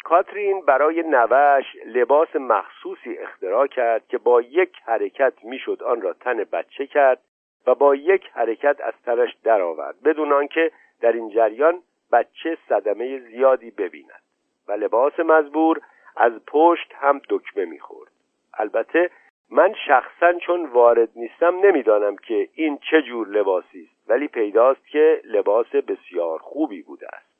کاترین 0.03 0.61
برای 0.61 1.03
نوش 1.03 1.65
لباس 1.85 2.35
مخصوصی 2.35 3.17
اختراع 3.17 3.67
کرد 3.67 4.07
که 4.07 4.17
با 4.17 4.41
یک 4.41 4.77
حرکت 4.85 5.33
می‌شد 5.43 5.83
آن 5.83 6.01
را 6.01 6.13
تن 6.13 6.43
بچه 6.43 6.87
کرد 6.87 7.19
و 7.67 7.75
با 7.75 7.95
یک 7.95 8.29
حرکت 8.33 8.81
از 8.81 8.93
تنش 9.05 9.35
درآورد 9.43 10.01
بدون 10.03 10.33
آنکه 10.33 10.71
در 11.01 11.11
این 11.11 11.29
جریان 11.29 11.81
بچه 12.11 12.57
صدمه 12.69 13.19
زیادی 13.19 13.71
ببیند 13.71 14.21
و 14.67 14.71
لباس 14.71 15.19
مزبور 15.19 15.81
از 16.17 16.31
پشت 16.47 16.93
هم 16.95 17.21
دکمه 17.29 17.65
می‌خورد. 17.65 18.11
البته 18.53 19.09
من 19.51 19.73
شخصا 19.87 20.33
چون 20.33 20.65
وارد 20.65 21.09
نیستم 21.15 21.55
نمی‌دانم 21.59 22.15
که 22.15 22.49
این 22.53 22.77
چه 22.77 23.01
جور 23.01 23.27
لباسی 23.27 23.89
است 23.91 24.09
ولی 24.09 24.27
پیداست 24.27 24.87
که 24.87 25.21
لباس 25.23 25.67
بسیار 25.67 26.39
خوبی 26.39 26.81
بوده 26.81 27.07
است. 27.07 27.35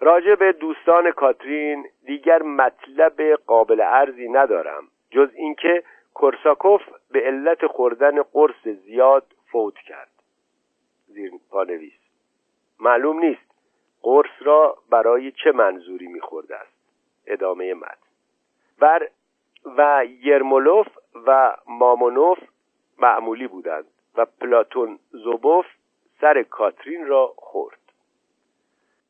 راجع 0.00 0.34
به 0.34 0.52
دوستان 0.52 1.10
کاترین 1.10 1.86
دیگر 2.04 2.42
مطلب 2.42 3.22
قابل 3.46 3.80
ارزی 3.80 4.28
ندارم 4.28 4.88
جز 5.10 5.28
اینکه 5.34 5.82
کورساکوف 6.14 6.82
به 7.10 7.20
علت 7.20 7.66
خوردن 7.66 8.22
قرص 8.22 8.68
زیاد 8.68 9.26
فوت 9.52 9.74
کرد. 9.74 10.10
زیر 11.06 11.30
پانویس. 11.50 11.92
معلوم 12.80 13.18
نیست 13.18 13.46
قرص 14.02 14.30
را 14.40 14.78
برای 14.90 15.32
چه 15.32 15.52
منظوری 15.52 16.06
میخورده 16.06 16.56
است. 16.56 16.76
ادامه 17.26 17.74
مد 17.74 17.98
ور 18.80 19.08
و 19.76 20.04
یرمولوف 20.22 20.86
و 21.26 21.56
مامونوف 21.66 22.38
معمولی 22.98 23.46
بودند 23.46 23.86
و 24.16 24.24
پلاتون 24.24 24.98
زوبوف 25.10 25.66
سر 26.20 26.42
کاترین 26.42 27.06
را 27.06 27.34
خورد. 27.36 27.78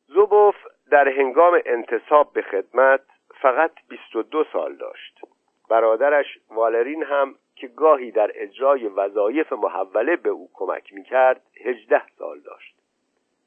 زوبوف 0.07 0.55
در 0.91 1.09
هنگام 1.09 1.61
انتصاب 1.65 2.33
به 2.33 2.41
خدمت 2.41 3.01
فقط 3.41 3.71
22 3.89 4.43
سال 4.53 4.75
داشت. 4.75 5.21
برادرش 5.69 6.39
والرین 6.49 7.03
هم 7.03 7.35
که 7.55 7.67
گاهی 7.67 8.11
در 8.11 8.31
اجرای 8.35 8.87
وظایف 8.87 9.53
محوله 9.53 10.15
به 10.15 10.29
او 10.29 10.49
کمک 10.53 10.93
می‌کرد 10.93 11.41
18 11.65 12.01
سال 12.17 12.39
داشت. 12.39 12.75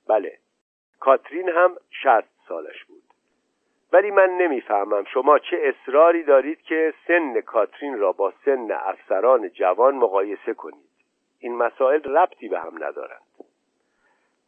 بله 0.09 0.39
کاترین 1.01 1.49
هم 1.49 1.77
60 1.91 2.25
سالش 2.49 2.85
بود. 2.85 3.00
ولی 3.93 4.11
من 4.11 4.31
نمی‌فهمم. 4.31 5.05
شما 5.05 5.39
چه 5.39 5.59
اصراری 5.63 6.23
دارید 6.23 6.63
که 6.63 6.95
سن 7.07 7.41
کاترین 7.41 7.99
را 7.99 8.13
با 8.13 8.33
سن 8.45 8.73
افسران 8.73 9.49
جوان 9.49 9.95
مقایسه 9.95 10.55
کنید؟ 10.55 10.91
این 11.39 11.57
مسائل 11.57 12.03
ربطی 12.03 12.49
به 12.49 12.61
هم 12.61 12.85
ندارند. 12.85 13.23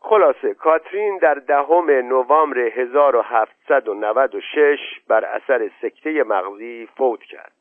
خلاصه 0.00 0.54
کاترین 0.54 1.18
در 1.18 1.34
دهم 1.34 1.90
نوامبر 1.90 2.58
1796 2.58 4.78
بر 5.08 5.24
اثر 5.24 5.70
سکته 5.82 6.22
مغزی 6.22 6.88
فوت 6.96 7.22
کرد. 7.22 7.52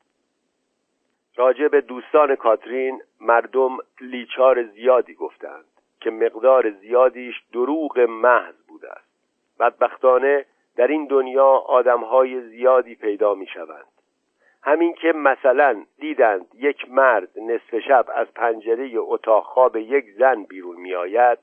راجع 1.35 1.67
به 1.67 1.81
دوستان 1.81 2.35
کاترین 2.35 3.01
مردم 3.21 3.77
لیچار 4.01 4.63
زیادی 4.63 5.13
گفتند 5.13 5.65
که 6.01 6.11
مقدار 6.11 6.71
زیادیش 6.71 7.43
دروغ 7.53 7.99
محض 7.99 8.55
بوده 8.67 8.91
است. 8.91 9.11
بدبختانه 9.59 10.45
در 10.75 10.87
این 10.87 11.05
دنیا 11.05 11.47
آدمهای 11.47 12.41
زیادی 12.41 12.95
پیدا 12.95 13.33
می 13.33 13.47
شوند 13.47 13.85
همین 14.63 14.93
که 14.93 15.11
مثلا 15.11 15.85
دیدند 15.99 16.47
یک 16.55 16.89
مرد 16.89 17.39
نصف 17.39 17.79
شب 17.79 18.05
از 18.15 18.27
پنجره 18.33 18.91
اتاق 18.95 19.43
خواب 19.43 19.75
یک 19.75 20.05
زن 20.17 20.43
بیرون 20.43 20.75
می 20.75 20.95
آید 20.95 21.39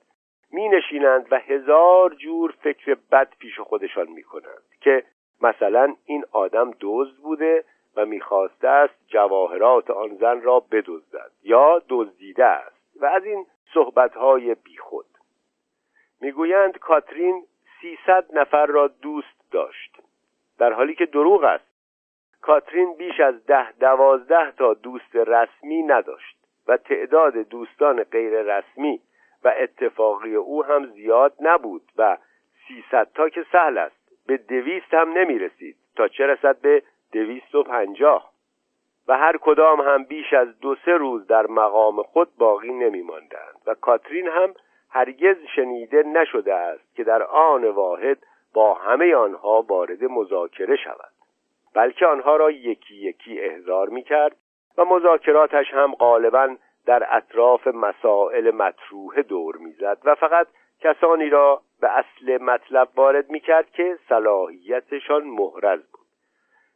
می 0.53 0.69
نشینند 0.69 1.27
و 1.31 1.39
هزار 1.39 2.15
جور 2.15 2.55
فکر 2.63 2.97
بد 3.13 3.29
پیش 3.39 3.61
خودشان 3.61 4.09
می 4.09 4.23
کنند 4.23 4.63
که 4.81 5.05
مثلا 5.43 5.95
این 6.05 6.25
آدم 6.33 6.71
دزد 6.81 7.17
بوده 7.23 7.65
و 7.97 8.07
می‌خواسته 8.07 8.69
است 8.69 8.95
جواهرات 9.07 9.91
آن 9.91 10.17
زن 10.17 10.41
را 10.41 10.61
بدزدد 10.61 11.31
یا 11.43 11.83
دزدیده 11.89 12.45
است 12.45 12.97
و 13.01 13.05
از 13.05 13.25
این 13.25 13.47
صحبتهای 13.75 14.55
بیخود. 14.55 15.07
می‌گویند 16.21 16.79
کاترین 16.79 17.45
سیصد 17.81 18.25
نفر 18.33 18.67
را 18.67 18.89
دوست 18.89 19.51
داشت. 19.53 19.97
در 20.59 20.73
حالی 20.73 20.95
که 20.95 21.07
دروغ 21.07 21.45
است. 21.45 21.69
کاترین 22.41 22.95
بیش 22.95 23.21
از 23.21 23.47
ده 23.47 23.73
دوازده 23.73 24.51
تا 24.51 24.75
دوست 24.75 25.17
رسمی 25.17 25.83
نداشت 25.83 26.37
و 26.69 26.77
تعداد 26.77 27.35
دوستان 27.35 28.03
غیر 28.03 28.43
رسمی 28.43 29.01
و 29.45 29.55
اتفاقی 29.59 30.35
او 30.35 30.65
هم 30.65 30.87
زیاد 30.87 31.35
نبود 31.41 31.83
و 31.97 32.17
سیصد 32.69 33.09
تا 33.15 33.29
که 33.29 33.47
سهل 33.53 33.79
است. 33.79 34.27
به 34.27 34.37
دویست 34.37 34.95
هم 34.95 35.13
نمی 35.13 35.39
رسید 35.39 35.77
تا 35.97 36.09
چه 36.09 36.27
رسد 36.27 36.61
به 36.61 36.83
دویست 37.13 37.55
و 37.55 37.63
پنجاه. 37.63 38.33
و 39.09 39.19
هر 39.19 39.37
کدام 39.37 39.81
هم 39.81 40.05
بیش 40.05 40.33
از 40.33 40.61
دو 40.61 40.75
سه 40.85 40.93
روز 40.93 41.27
در 41.27 41.47
مقام 41.47 42.03
خود 42.03 42.37
باقی 42.37 42.73
نمی 42.73 43.03
ماندند 43.03 43.57
و 43.67 43.75
کاترین 43.75 44.29
هم 44.29 44.55
هرگز 44.91 45.37
شنیده 45.57 46.03
نشده 46.03 46.55
است 46.55 46.95
که 46.97 47.05
در 47.05 47.23
آن 47.23 47.65
واحد 47.65 48.19
با 48.55 48.75
همه 48.75 49.15
آنها 49.15 49.63
وارد 49.63 50.05
مذاکره 50.05 50.77
شود. 50.77 51.13
بلکه 51.75 52.07
آنها 52.07 52.37
را 52.37 52.51
یکی 52.51 52.95
یکی 52.95 53.41
احضار 53.41 53.89
می 53.89 54.03
کرد 54.03 54.37
و 54.79 54.85
مذاکراتش 54.85 55.75
هم 55.75 55.95
غالبا 55.95 56.57
در 56.87 57.17
اطراف 57.17 57.67
مسائل 57.67 58.51
مطروح 58.51 59.23
دور 59.23 59.57
می‌زد 59.57 59.99
و 60.05 60.15
فقط 60.15 60.47
کسانی 60.81 61.31
را 61.31 61.63
به 61.81 61.99
اصل 61.99 62.43
مطلب 62.43 62.89
وارد 62.97 63.31
می‌کرد 63.31 63.71
که 63.71 63.99
صلاحیتشان 64.09 65.23
محرز 65.25 65.81
بود. 65.81 66.07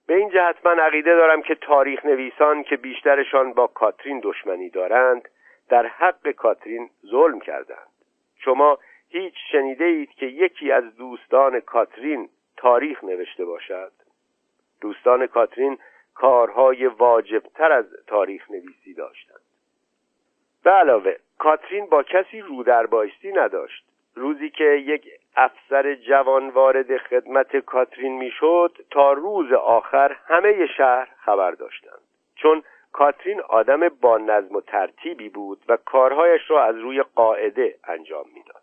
به 0.07 0.15
این 0.15 0.31
جهت 0.31 0.67
من 0.67 0.79
عقیده 0.79 1.15
دارم 1.15 1.43
که 1.43 1.55
تاریخ 1.55 2.05
نویسان 2.07 2.63
که 2.63 2.77
بیشترشان 2.77 3.53
با 3.53 3.67
کاترین 3.67 4.21
دشمنی 4.23 4.71
دارند 4.71 5.29
در 5.69 5.87
حق 5.87 6.31
کاترین 6.31 6.91
ظلم 7.07 7.41
کردند. 7.41 7.92
شما 8.45 8.79
هیچ 9.09 9.35
شنیده 9.53 9.85
اید 9.85 10.11
که 10.11 10.27
یکی 10.27 10.73
از 10.73 10.97
دوستان 10.97 11.61
کاترین 11.61 12.29
تاریخ 12.57 13.05
نوشته 13.05 13.45
باشد؟ 13.45 13.93
دوستان 14.81 15.27
کاترین 15.27 15.79
کارهای 16.15 16.87
واجبتر 16.87 17.73
از 17.73 17.85
تاریخ 18.07 18.51
نویسی 18.51 18.95
داشتند. 18.95 19.41
به 20.65 20.71
علاوه 20.71 21.17
کاترین 21.39 21.87
با 21.87 22.03
کسی 22.03 22.41
رو 22.41 22.63
در 22.63 22.87
نداشت. 23.33 23.85
روزی 24.15 24.51
که 24.51 24.65
یک 24.65 25.09
افسر 25.37 25.95
جوان 25.95 26.51
وارد 26.51 26.97
خدمت 26.97 27.57
کاترین 27.57 28.19
می‌شد 28.19 28.77
تا 28.91 29.13
روز 29.13 29.53
آخر 29.53 30.17
همه 30.27 30.67
شهر 30.67 31.09
خبر 31.19 31.51
داشتند. 31.51 32.01
چون 32.37 32.63
کاترین 32.93 33.41
آدم 33.41 33.89
با 33.89 34.19
نظم 34.19 34.57
و 34.57 34.61
ترتیبی 34.61 35.29
بود 35.29 35.65
و 35.69 35.77
کارهایش 35.77 36.51
را 36.51 36.65
از 36.65 36.77
روی 36.77 37.03
قاعده 37.03 37.79
انجام 37.85 38.27
می‌داد. 38.35 38.63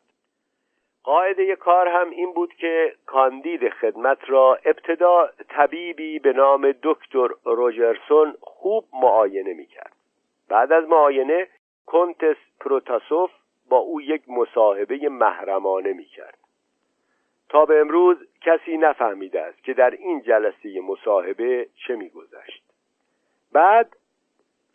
قاعده 1.04 1.56
کار 1.56 1.88
هم 1.88 2.10
این 2.10 2.34
بود 2.34 2.54
که 2.54 2.96
کاندید 3.06 3.70
خدمت 3.70 4.30
را 4.30 4.60
ابتدا 4.65 5.30
طبیبی 5.50 6.20
به 6.20 6.34
نام 6.34 6.74
دکتر 6.84 7.30
روجرسون 7.46 8.36
خوب 8.42 8.86
معاینه 8.94 9.54
می‌کرد. 9.54 9.94
بعد 10.50 10.72
از 10.72 10.88
معاینه 10.88 11.48
کنتس 11.86 12.38
پروتاسوف 12.60 13.32
با 13.70 13.78
او 13.78 14.02
یک 14.02 14.22
مصاحبه 14.28 15.10
محرمانه 15.10 15.94
می‌کرد. 15.94 16.38
تا 17.50 17.65
به 17.65 17.80
امروز 17.80 18.18
کسی 18.42 18.78
نفهمیده 18.78 19.42
است 19.42 19.63
که 19.63 19.74
در 19.74 19.89
این 19.89 20.22
جلسه 20.22 20.82
مصاحبه 20.82 21.68
چه 21.88 21.96
میگذشت. 21.96 22.63
بعد 23.54 23.96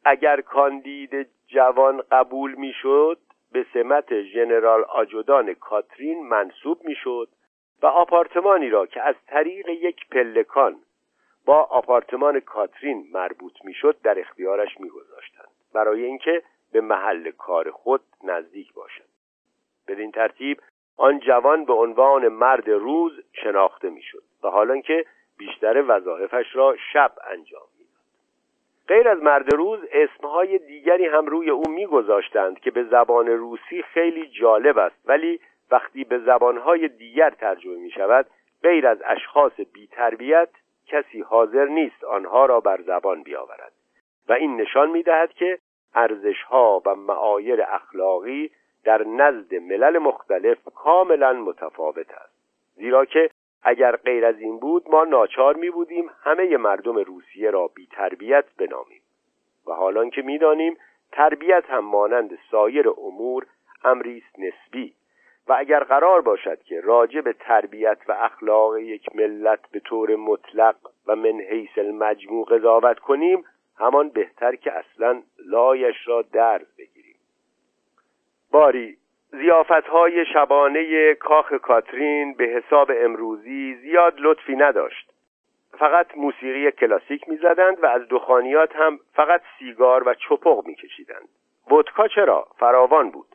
اگر 0.04 0.40
کاندید 0.40 1.28
جوان 1.46 2.02
قبول 2.10 2.54
می‌شد 2.54 3.18
به 3.52 3.66
سمت 3.74 4.22
ژنرال 4.22 4.84
آجودان 4.84 5.54
کاترین 5.54 6.26
منصوب 6.26 6.84
می‌شد 6.84 7.28
و 7.82 7.86
آپارتمانی 7.86 8.70
را 8.70 8.86
که 8.86 9.02
از 9.02 9.14
طریق 9.26 9.68
یک 9.68 10.08
پلکان 10.08 10.76
با 11.44 11.62
آپارتمان 11.62 12.40
کاترین 12.40 13.08
مربوط 13.12 13.52
می‌شد 13.64 13.96
در 14.02 14.20
اختیارش 14.20 14.80
میگذاشتند. 14.80 15.48
برای 15.74 16.04
اینکه 16.04 16.42
به 16.72 16.80
محل 16.80 17.30
کار 17.30 17.70
خود 17.70 18.00
نزدیک 18.24 18.72
باشد. 18.72 19.08
بدین 19.88 20.12
ترتیب 20.12 20.60
آن 20.96 21.18
جوان 21.18 21.64
به 21.64 21.72
عنوان 21.72 22.28
مرد 22.28 22.70
روز 22.70 23.12
شناخته 23.32 23.90
می‌شد 23.90 24.22
و 24.42 24.48
حالا 24.48 24.80
که 24.80 25.06
بیشتر 25.38 25.84
وظایفش 25.88 26.46
را 26.56 26.76
شب 26.92 27.12
انجام 27.30 27.73
غیر 28.88 29.08
از 29.08 29.22
مرد 29.22 29.54
روز 29.54 29.80
اسمهای 29.92 30.58
دیگری 30.58 31.06
هم 31.06 31.26
روی 31.26 31.50
او 31.50 31.70
میگذاشتند 31.70 32.58
که 32.58 32.70
به 32.70 32.84
زبان 32.84 33.26
روسی 33.26 33.82
خیلی 33.82 34.26
جالب 34.26 34.78
است. 34.78 34.96
ولی 35.04 35.40
وقتی 35.70 36.04
به 36.04 36.18
زبانهای 36.18 36.88
دیگر 36.88 37.30
ترجمه 37.30 37.76
می 37.76 37.90
شود 37.90 38.26
غیر 38.62 38.86
از 38.86 38.98
اشخاص 39.04 39.52
بیتربیت 39.72 40.48
کسی 40.86 41.20
حاضر 41.20 41.64
نیست 41.64 42.04
آنها 42.04 42.46
را 42.46 42.60
بر 42.60 42.80
زبان 42.80 43.22
بیاورد. 43.22 43.72
و 44.28 44.32
این 44.32 44.56
نشان 44.56 44.90
می 44.90 45.02
دهد 45.02 45.32
که 45.32 45.58
ارزشها 45.94 46.82
و 46.86 46.94
معایر 46.94 47.62
اخلاقی 47.62 48.50
در 48.84 49.04
نزد 49.04 49.54
ملل 49.54 49.98
مختلف 49.98 50.58
کاملا 50.74 51.32
متفاوت 51.32 52.10
است. 52.10 52.34
زیرا 52.74 53.04
که 53.04 53.30
اگر 53.64 53.96
غیر 53.96 54.24
از 54.26 54.40
این 54.40 54.58
بود 54.58 54.90
ما 54.90 55.04
ناچار 55.04 55.56
می 55.56 55.70
بودیم 55.70 56.10
همه 56.22 56.56
مردم 56.56 56.98
روسیه 56.98 57.50
را 57.50 57.66
بی 57.66 57.86
تربیت 57.86 58.44
بنامیم. 58.58 59.00
و 59.66 59.72
حالا 59.72 60.08
که 60.08 60.22
می 60.22 60.38
دانیم 60.38 60.76
تربیت 61.12 61.64
هم 61.68 61.84
مانند 61.84 62.38
سایر 62.50 62.88
امور 62.88 63.46
امری 63.84 64.22
نسبی. 64.38 64.94
و 65.48 65.52
اگر 65.58 65.84
قرار 65.84 66.20
باشد 66.20 66.62
که 66.62 66.80
راجع 66.80 67.20
به 67.20 67.32
تربیت 67.32 67.98
و 68.08 68.12
اخلاق 68.12 68.78
یک 68.78 69.16
ملت 69.16 69.70
به 69.70 69.80
طور 69.80 70.16
مطلق 70.16 70.76
و 71.06 71.16
من 71.16 71.40
حیث 71.40 71.78
المجموع 71.78 72.46
قضاوت 72.46 72.98
کنیم 72.98 73.44
همان 73.78 74.08
بهتر 74.08 74.54
که 74.54 74.72
اصلا 74.72 75.22
لایش 75.46 75.96
را 76.06 76.22
درز 76.22 76.66
بگیریم. 76.78 77.16
باری 78.50 78.98
زیافت 79.38 79.86
های 79.86 80.26
شبانه 80.26 81.14
کاخ 81.14 81.52
کاترین 81.52 82.34
به 82.34 82.44
حساب 82.44 82.90
امروزی 82.94 83.74
زیاد 83.74 84.14
لطفی 84.18 84.56
نداشت. 84.56 85.12
فقط 85.78 86.16
موسیقی 86.16 86.70
کلاسیک 86.70 87.28
می‌زدند 87.28 87.82
و 87.82 87.86
از 87.86 88.02
دخانیات 88.10 88.76
هم 88.76 88.98
فقط 89.12 89.40
سیگار 89.58 90.08
و 90.08 90.14
چپق 90.14 90.66
میکشیدند. 90.66 91.28
ودکا 91.70 92.08
چرا؟ 92.08 92.46
فراوان 92.58 93.10
بود. 93.10 93.26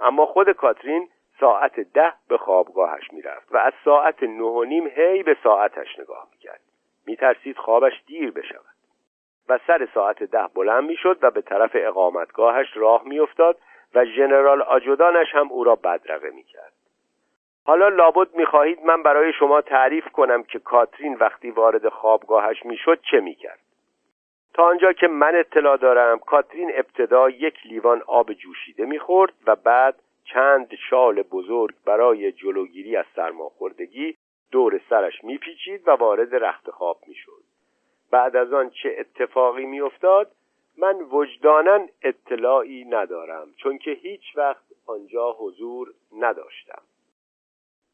اما 0.00 0.26
خود 0.26 0.50
کاترین 0.50 1.08
ساعت 1.40 1.80
ده 1.80 2.12
به 2.28 2.38
خوابگاهش 2.38 3.12
می‌رفت 3.12 3.54
و 3.54 3.56
از 3.56 3.72
ساعت 3.84 4.22
نه 4.22 4.42
و 4.42 4.64
نیم 4.64 4.86
هی 4.86 5.22
به 5.22 5.36
ساعتش 5.42 5.98
نگاه 5.98 6.28
می‌کرد. 6.32 6.60
میترسید 7.06 7.56
خوابش 7.56 8.02
دیر 8.06 8.30
بشود. 8.30 8.64
و 9.48 9.58
سر 9.66 9.88
ساعت 9.94 10.22
ده 10.22 10.46
بلند 10.54 10.84
می‌شد 10.84 11.18
و 11.22 11.30
به 11.30 11.42
طرف 11.42 11.70
اقامتگاهش 11.74 12.76
راه 12.76 13.02
میافتاد 13.04 13.58
و 13.94 14.04
ژنرال 14.04 14.62
آجودانش 14.62 15.34
هم 15.34 15.48
او 15.52 15.64
را 15.64 15.74
بدرقه 15.74 16.30
می‌کرد. 16.30 16.72
حالا 17.64 17.88
لابد 17.88 18.34
می‌خواهید 18.34 18.84
من 18.84 19.02
برای 19.02 19.32
شما 19.32 19.60
تعریف 19.60 20.08
کنم 20.08 20.42
که 20.42 20.58
کاترین 20.58 21.14
وقتی 21.14 21.50
وارد 21.50 21.88
خوابگاهش 21.88 22.64
می‌شد 22.64 23.00
چه 23.10 23.20
می‌کرد. 23.20 23.60
تا 24.54 24.64
آنجا 24.64 24.92
که 24.92 25.08
من 25.08 25.34
اطلاع 25.34 25.76
دارم 25.76 26.18
کاترین 26.18 26.72
ابتدا 26.74 27.30
یک 27.30 27.54
لیوان 27.64 28.02
آب 28.06 28.32
جوشیده 28.32 28.84
می‌خورد 28.84 29.32
و 29.46 29.56
بعد 29.56 29.94
چند 30.24 30.74
شال 30.90 31.22
بزرگ 31.22 31.74
برای 31.86 32.32
جلوگیری 32.32 32.96
از 32.96 33.04
سرماخوردگی 33.16 34.16
دور 34.52 34.80
سرش 34.90 35.24
میپیچید 35.24 35.88
و 35.88 35.90
وارد 35.90 36.34
رخت 36.34 36.70
خواب 36.70 36.98
می‌شد. 37.06 37.42
بعد 38.10 38.36
از 38.36 38.52
آن 38.52 38.70
چه 38.70 38.96
اتفاقی 38.98 39.66
میافتاد؟ 39.66 40.30
من 40.80 40.96
وجدانا 41.10 41.86
اطلاعی 42.02 42.84
ندارم 42.84 43.48
چون 43.56 43.78
که 43.78 43.90
هیچ 43.90 44.22
وقت 44.36 44.64
آنجا 44.86 45.32
حضور 45.32 45.92
نداشتم. 46.18 46.82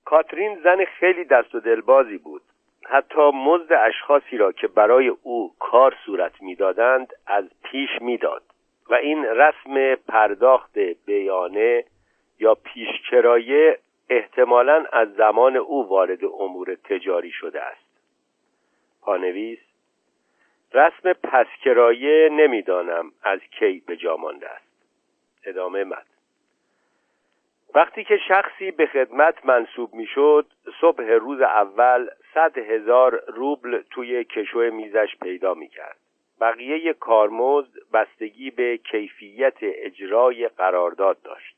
کاترین 0.04 0.60
زن 0.64 0.84
خیلی 0.84 1.24
دست 1.24 1.54
و 1.54 1.60
دلبازی 1.60 2.18
بود. 2.18 2.42
حتی 2.84 3.30
مزد 3.34 3.72
اشخاصی 3.72 4.36
را 4.36 4.52
که 4.52 4.68
برای 4.68 5.08
او 5.08 5.54
کار 5.58 5.96
صورت 6.06 6.42
می‌دادند 6.42 7.12
از 7.26 7.44
پیش 7.62 7.90
می‌داد. 8.00 8.42
و 8.90 8.94
این 8.94 9.24
رسم 9.24 9.94
پرداخت 9.94 10.78
بیانه 10.78 11.84
یا 12.40 12.54
پیشکرایه 12.54 13.78
احتمالا 14.10 14.84
از 14.92 15.14
زمان 15.14 15.56
او 15.56 15.88
وارد 15.88 16.24
امور 16.24 16.74
تجاری 16.74 17.30
شده 17.30 17.62
است. 17.62 17.86
پانویس 19.02 19.58
رسم 20.76 21.12
پسکرایه 21.12 22.28
نمی‌دانم 22.32 23.12
از 23.22 23.40
کی 23.40 23.82
به 23.86 23.96
جا 23.96 24.16
مانده 24.16 24.48
است. 24.48 24.66
ادامه 25.44 25.84
مد 25.84 26.06
وقتی 27.74 28.04
که 28.04 28.16
شخصی 28.28 28.70
به 28.70 28.86
خدمت 28.86 29.46
منصوب 29.46 29.94
می‌شد 29.94 30.46
صبح 30.80 31.02
روز 31.02 31.40
اول 31.40 32.08
صد 32.34 32.58
هزار 32.58 33.22
روبل 33.26 33.82
توی 33.90 34.24
کشو 34.24 34.58
میزش 34.58 35.16
پیدا 35.22 35.54
می‌کرد. 35.54 35.96
بقیه 36.40 36.92
کارمزد 36.92 37.72
بستگی 37.92 38.50
به 38.50 38.76
کیفیت 38.76 39.56
اجرای 39.60 40.48
قرارداد 40.48 41.22
داشت. 41.22 41.56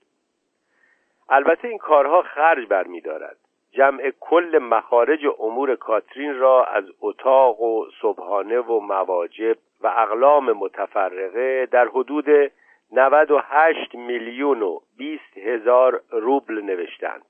البته 1.28 1.68
این 1.68 1.78
کارها 1.78 2.22
خرج 2.22 2.68
برمیدارد. 2.68 3.36
جمع 3.72 4.12
کل 4.20 4.58
مخارج 4.58 5.26
امور 5.40 5.76
کاترین 5.76 6.38
را 6.38 6.64
از 6.64 6.84
اتاق 7.00 7.60
و 7.60 7.86
صبحانه 8.00 8.60
و 8.60 8.80
مواجب 8.80 9.56
و 9.80 9.86
اقلام 9.86 10.52
متفرقه 10.52 11.66
در 11.66 11.88
حدود 11.88 12.52
98 12.92 13.94
میلیون 13.94 14.62
و 14.62 14.80
20 14.96 15.38
هزار 15.38 16.02
روبل 16.10 16.60
نوشتند. 16.60 17.24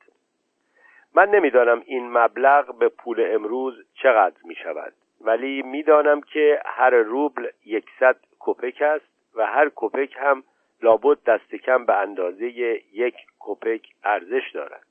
من 1.14 1.28
نمی‌دانم 1.28 1.82
این 1.86 2.10
مبلغ 2.10 2.78
به 2.78 2.88
پول 2.88 3.26
امروز 3.34 3.86
چقدر 3.94 4.36
می 4.44 4.54
شود 4.54 4.92
ولی 5.20 5.62
می‌دانم 5.62 6.20
که 6.20 6.62
هر 6.66 6.90
روبل 6.90 7.48
یکصد 7.66 8.16
کپک 8.38 8.82
است 8.82 9.34
و 9.34 9.46
هر 9.46 9.70
کپک 9.74 10.16
هم 10.16 10.42
لابد 10.82 11.18
دست 11.26 11.54
کم 11.54 11.84
به 11.84 11.94
اندازه 11.94 12.46
یک 12.92 13.14
کپک 13.38 13.88
ارزش 14.04 14.50
دارد. 14.54 14.87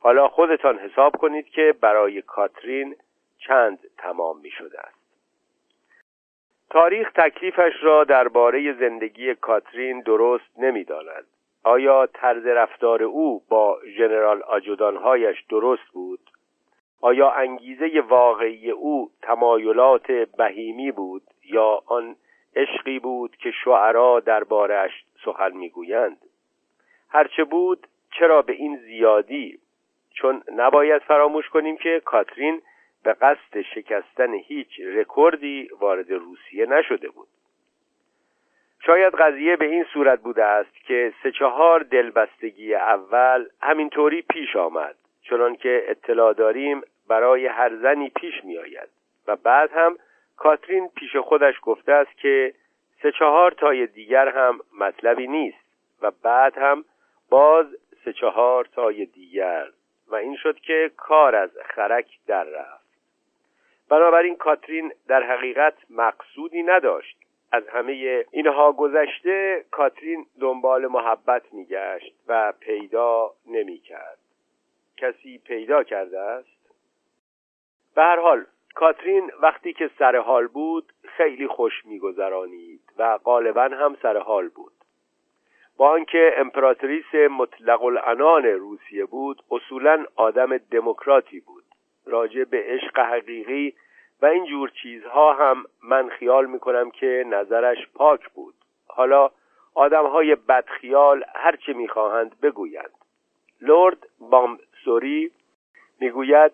حالا 0.00 0.28
خودتان 0.28 0.78
حساب 0.78 1.16
کنید 1.16 1.48
که 1.48 1.74
برای 1.80 2.22
کاترین 2.22 2.96
چند 3.38 3.78
تمام 3.98 4.40
می 4.40 4.50
شده 4.50 4.80
است 4.80 5.00
تاریخ 6.70 7.12
تکلیفش 7.12 7.72
را 7.82 8.04
درباره 8.04 8.72
زندگی 8.72 9.34
کاترین 9.34 10.00
درست 10.00 10.58
نمی‌داند. 10.58 11.26
آیا 11.64 12.06
طرز 12.06 12.46
رفتار 12.46 13.02
او 13.02 13.42
با 13.48 13.78
ژنرال 13.96 14.42
آجودانهایش 14.42 15.44
درست 15.48 15.88
بود؟ 15.92 16.20
آیا 17.00 17.30
انگیزه 17.30 18.00
واقعی 18.00 18.70
او 18.70 19.10
تمایلات 19.22 20.12
بهیمی 20.12 20.92
بود 20.92 21.22
یا 21.44 21.82
آن 21.86 22.16
عشقی 22.56 22.98
بود 22.98 23.36
که 23.36 23.50
شعرا 23.64 24.20
دربارش 24.20 25.04
سخن 25.24 25.52
می‌گویند 25.52 26.18
هرچه 27.08 27.44
بود 27.44 27.86
چرا 28.18 28.42
به 28.42 28.52
این 28.52 28.76
زیادی 28.76 29.58
چون 30.22 30.42
نباید 30.56 31.02
فراموش 31.02 31.48
کنیم 31.48 31.76
که 31.76 32.02
کاترین 32.04 32.62
به 33.04 33.12
قصد 33.12 33.60
شکستن 33.74 34.34
هیچ 34.34 34.80
رکوردی 34.80 35.68
وارد 35.80 36.10
روسیه 36.10 36.66
نشده 36.66 37.08
بود. 37.08 37.28
شاید 38.86 39.14
قضیه 39.14 39.56
به 39.56 39.64
این 39.64 39.84
صورت 39.92 40.20
بوده 40.20 40.44
است 40.44 40.74
که 40.86 41.12
سه 41.22 41.32
چهار 41.32 41.80
دلبستگی 41.80 42.74
اول 42.74 43.46
همینطوری 43.60 44.22
پیش 44.22 44.56
آمد 44.56 44.94
چنان 45.22 45.56
که 45.56 45.84
اطلاع 45.88 46.32
داریم 46.32 46.82
برای 47.08 47.46
هر 47.46 47.76
زنی 47.76 48.10
پیش 48.10 48.44
می 48.44 48.58
آید 48.58 48.88
و 49.26 49.36
بعد 49.36 49.70
هم 49.72 49.96
کاترین 50.36 50.88
پیش 50.88 51.16
خودش 51.16 51.54
گفته 51.62 51.92
است 51.92 52.18
که 52.18 52.54
سه 53.02 53.12
چهار 53.12 53.52
تای 53.52 53.86
دیگر 53.86 54.28
هم 54.28 54.60
مطلبی 54.78 55.26
نیست 55.26 55.64
و 56.02 56.10
بعد 56.22 56.58
هم 56.58 56.84
باز 57.30 57.66
سه 58.04 58.12
چهار 58.12 58.64
تای 58.64 59.06
دیگر 59.06 59.66
و 60.10 60.14
این 60.14 60.36
شد 60.36 60.60
که 60.60 60.90
کار 60.96 61.36
از 61.36 61.50
خرک 61.64 62.18
در 62.26 62.44
رفت. 62.44 62.90
بنابراین 63.88 64.36
کاترین 64.36 64.92
در 65.08 65.22
حقیقت 65.22 65.74
مقصودی 65.90 66.62
نداشت. 66.62 67.16
از 67.52 67.68
همه 67.68 68.24
اینها 68.30 68.72
گذشته 68.72 69.64
کاترین 69.70 70.26
دنبال 70.40 70.86
محبت 70.86 71.54
میگشت 71.54 72.14
و 72.28 72.52
پیدا 72.60 73.30
نمی‌کرد. 73.46 74.18
کسی 74.96 75.38
پیدا 75.38 75.82
کرده 75.82 76.20
است؟ 76.20 76.60
به 77.94 78.02
هر 78.02 78.20
حال 78.20 78.46
کاترین 78.74 79.30
وقتی 79.42 79.72
که 79.72 79.90
سر 79.98 80.16
حال 80.16 80.46
بود 80.46 80.92
خیلی 81.04 81.46
خوش 81.46 81.84
میگذرانید 81.84 82.80
و 82.98 83.18
غالبا 83.18 83.62
هم 83.62 83.96
سر 84.02 84.16
حال 84.16 84.48
بود. 84.48 84.72
با 85.80 85.90
آنکه 85.90 86.34
امپراتوریس 86.36 87.14
مطلق 87.14 87.82
العنان 87.82 88.44
روسیه 88.44 89.04
بود 89.04 89.42
اصولا 89.50 90.04
آدم 90.16 90.56
دموکراتی 90.56 91.40
بود. 91.40 91.64
راجع 92.06 92.44
به 92.44 92.64
عشق 92.66 92.98
حقیقی 92.98 93.74
و 94.22 94.26
این 94.26 94.46
جور 94.46 94.70
چیزها 94.82 95.32
هم 95.32 95.64
من 95.82 96.08
خیال 96.08 96.46
می‌کنم 96.46 96.90
که 96.90 97.24
نظرش 97.26 97.78
پاک 97.94 98.28
بود. 98.28 98.54
حالا 98.86 99.30
آدم 99.74 100.06
های 100.06 100.34
بدخیال 100.34 101.24
هرچه 101.34 101.72
می‌خواهند 101.72 102.40
بگویند. 102.40 102.94
لورد 103.60 104.06
بامسوری 104.18 105.30
می‌گوید 106.00 106.52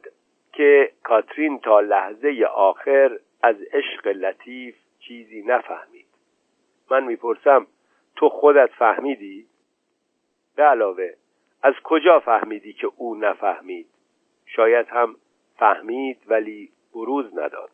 که 0.52 0.92
کاترین 1.02 1.58
تا 1.58 1.80
لحظه 1.80 2.44
آخر 2.54 3.18
از 3.42 3.56
عشق 3.72 4.06
لطیف 4.06 4.76
چیزی 5.00 5.42
نفهمید. 5.42 6.06
من 6.90 7.04
می‌پرسم 7.04 7.66
تو 8.16 8.28
خودت 8.28 8.70
فهمیدی؟ 8.78 9.46
به 10.56 10.62
علاوه 10.62 11.14
از 11.62 11.74
کجا 11.84 12.20
فهمیدی 12.20 12.72
که 12.72 12.88
او 12.96 13.14
نفهمید؟ 13.14 13.86
شاید 14.46 14.86
هم 14.88 15.16
فهمید 15.56 16.18
ولی 16.26 16.70
بروز 16.94 17.38
نداد 17.38 17.70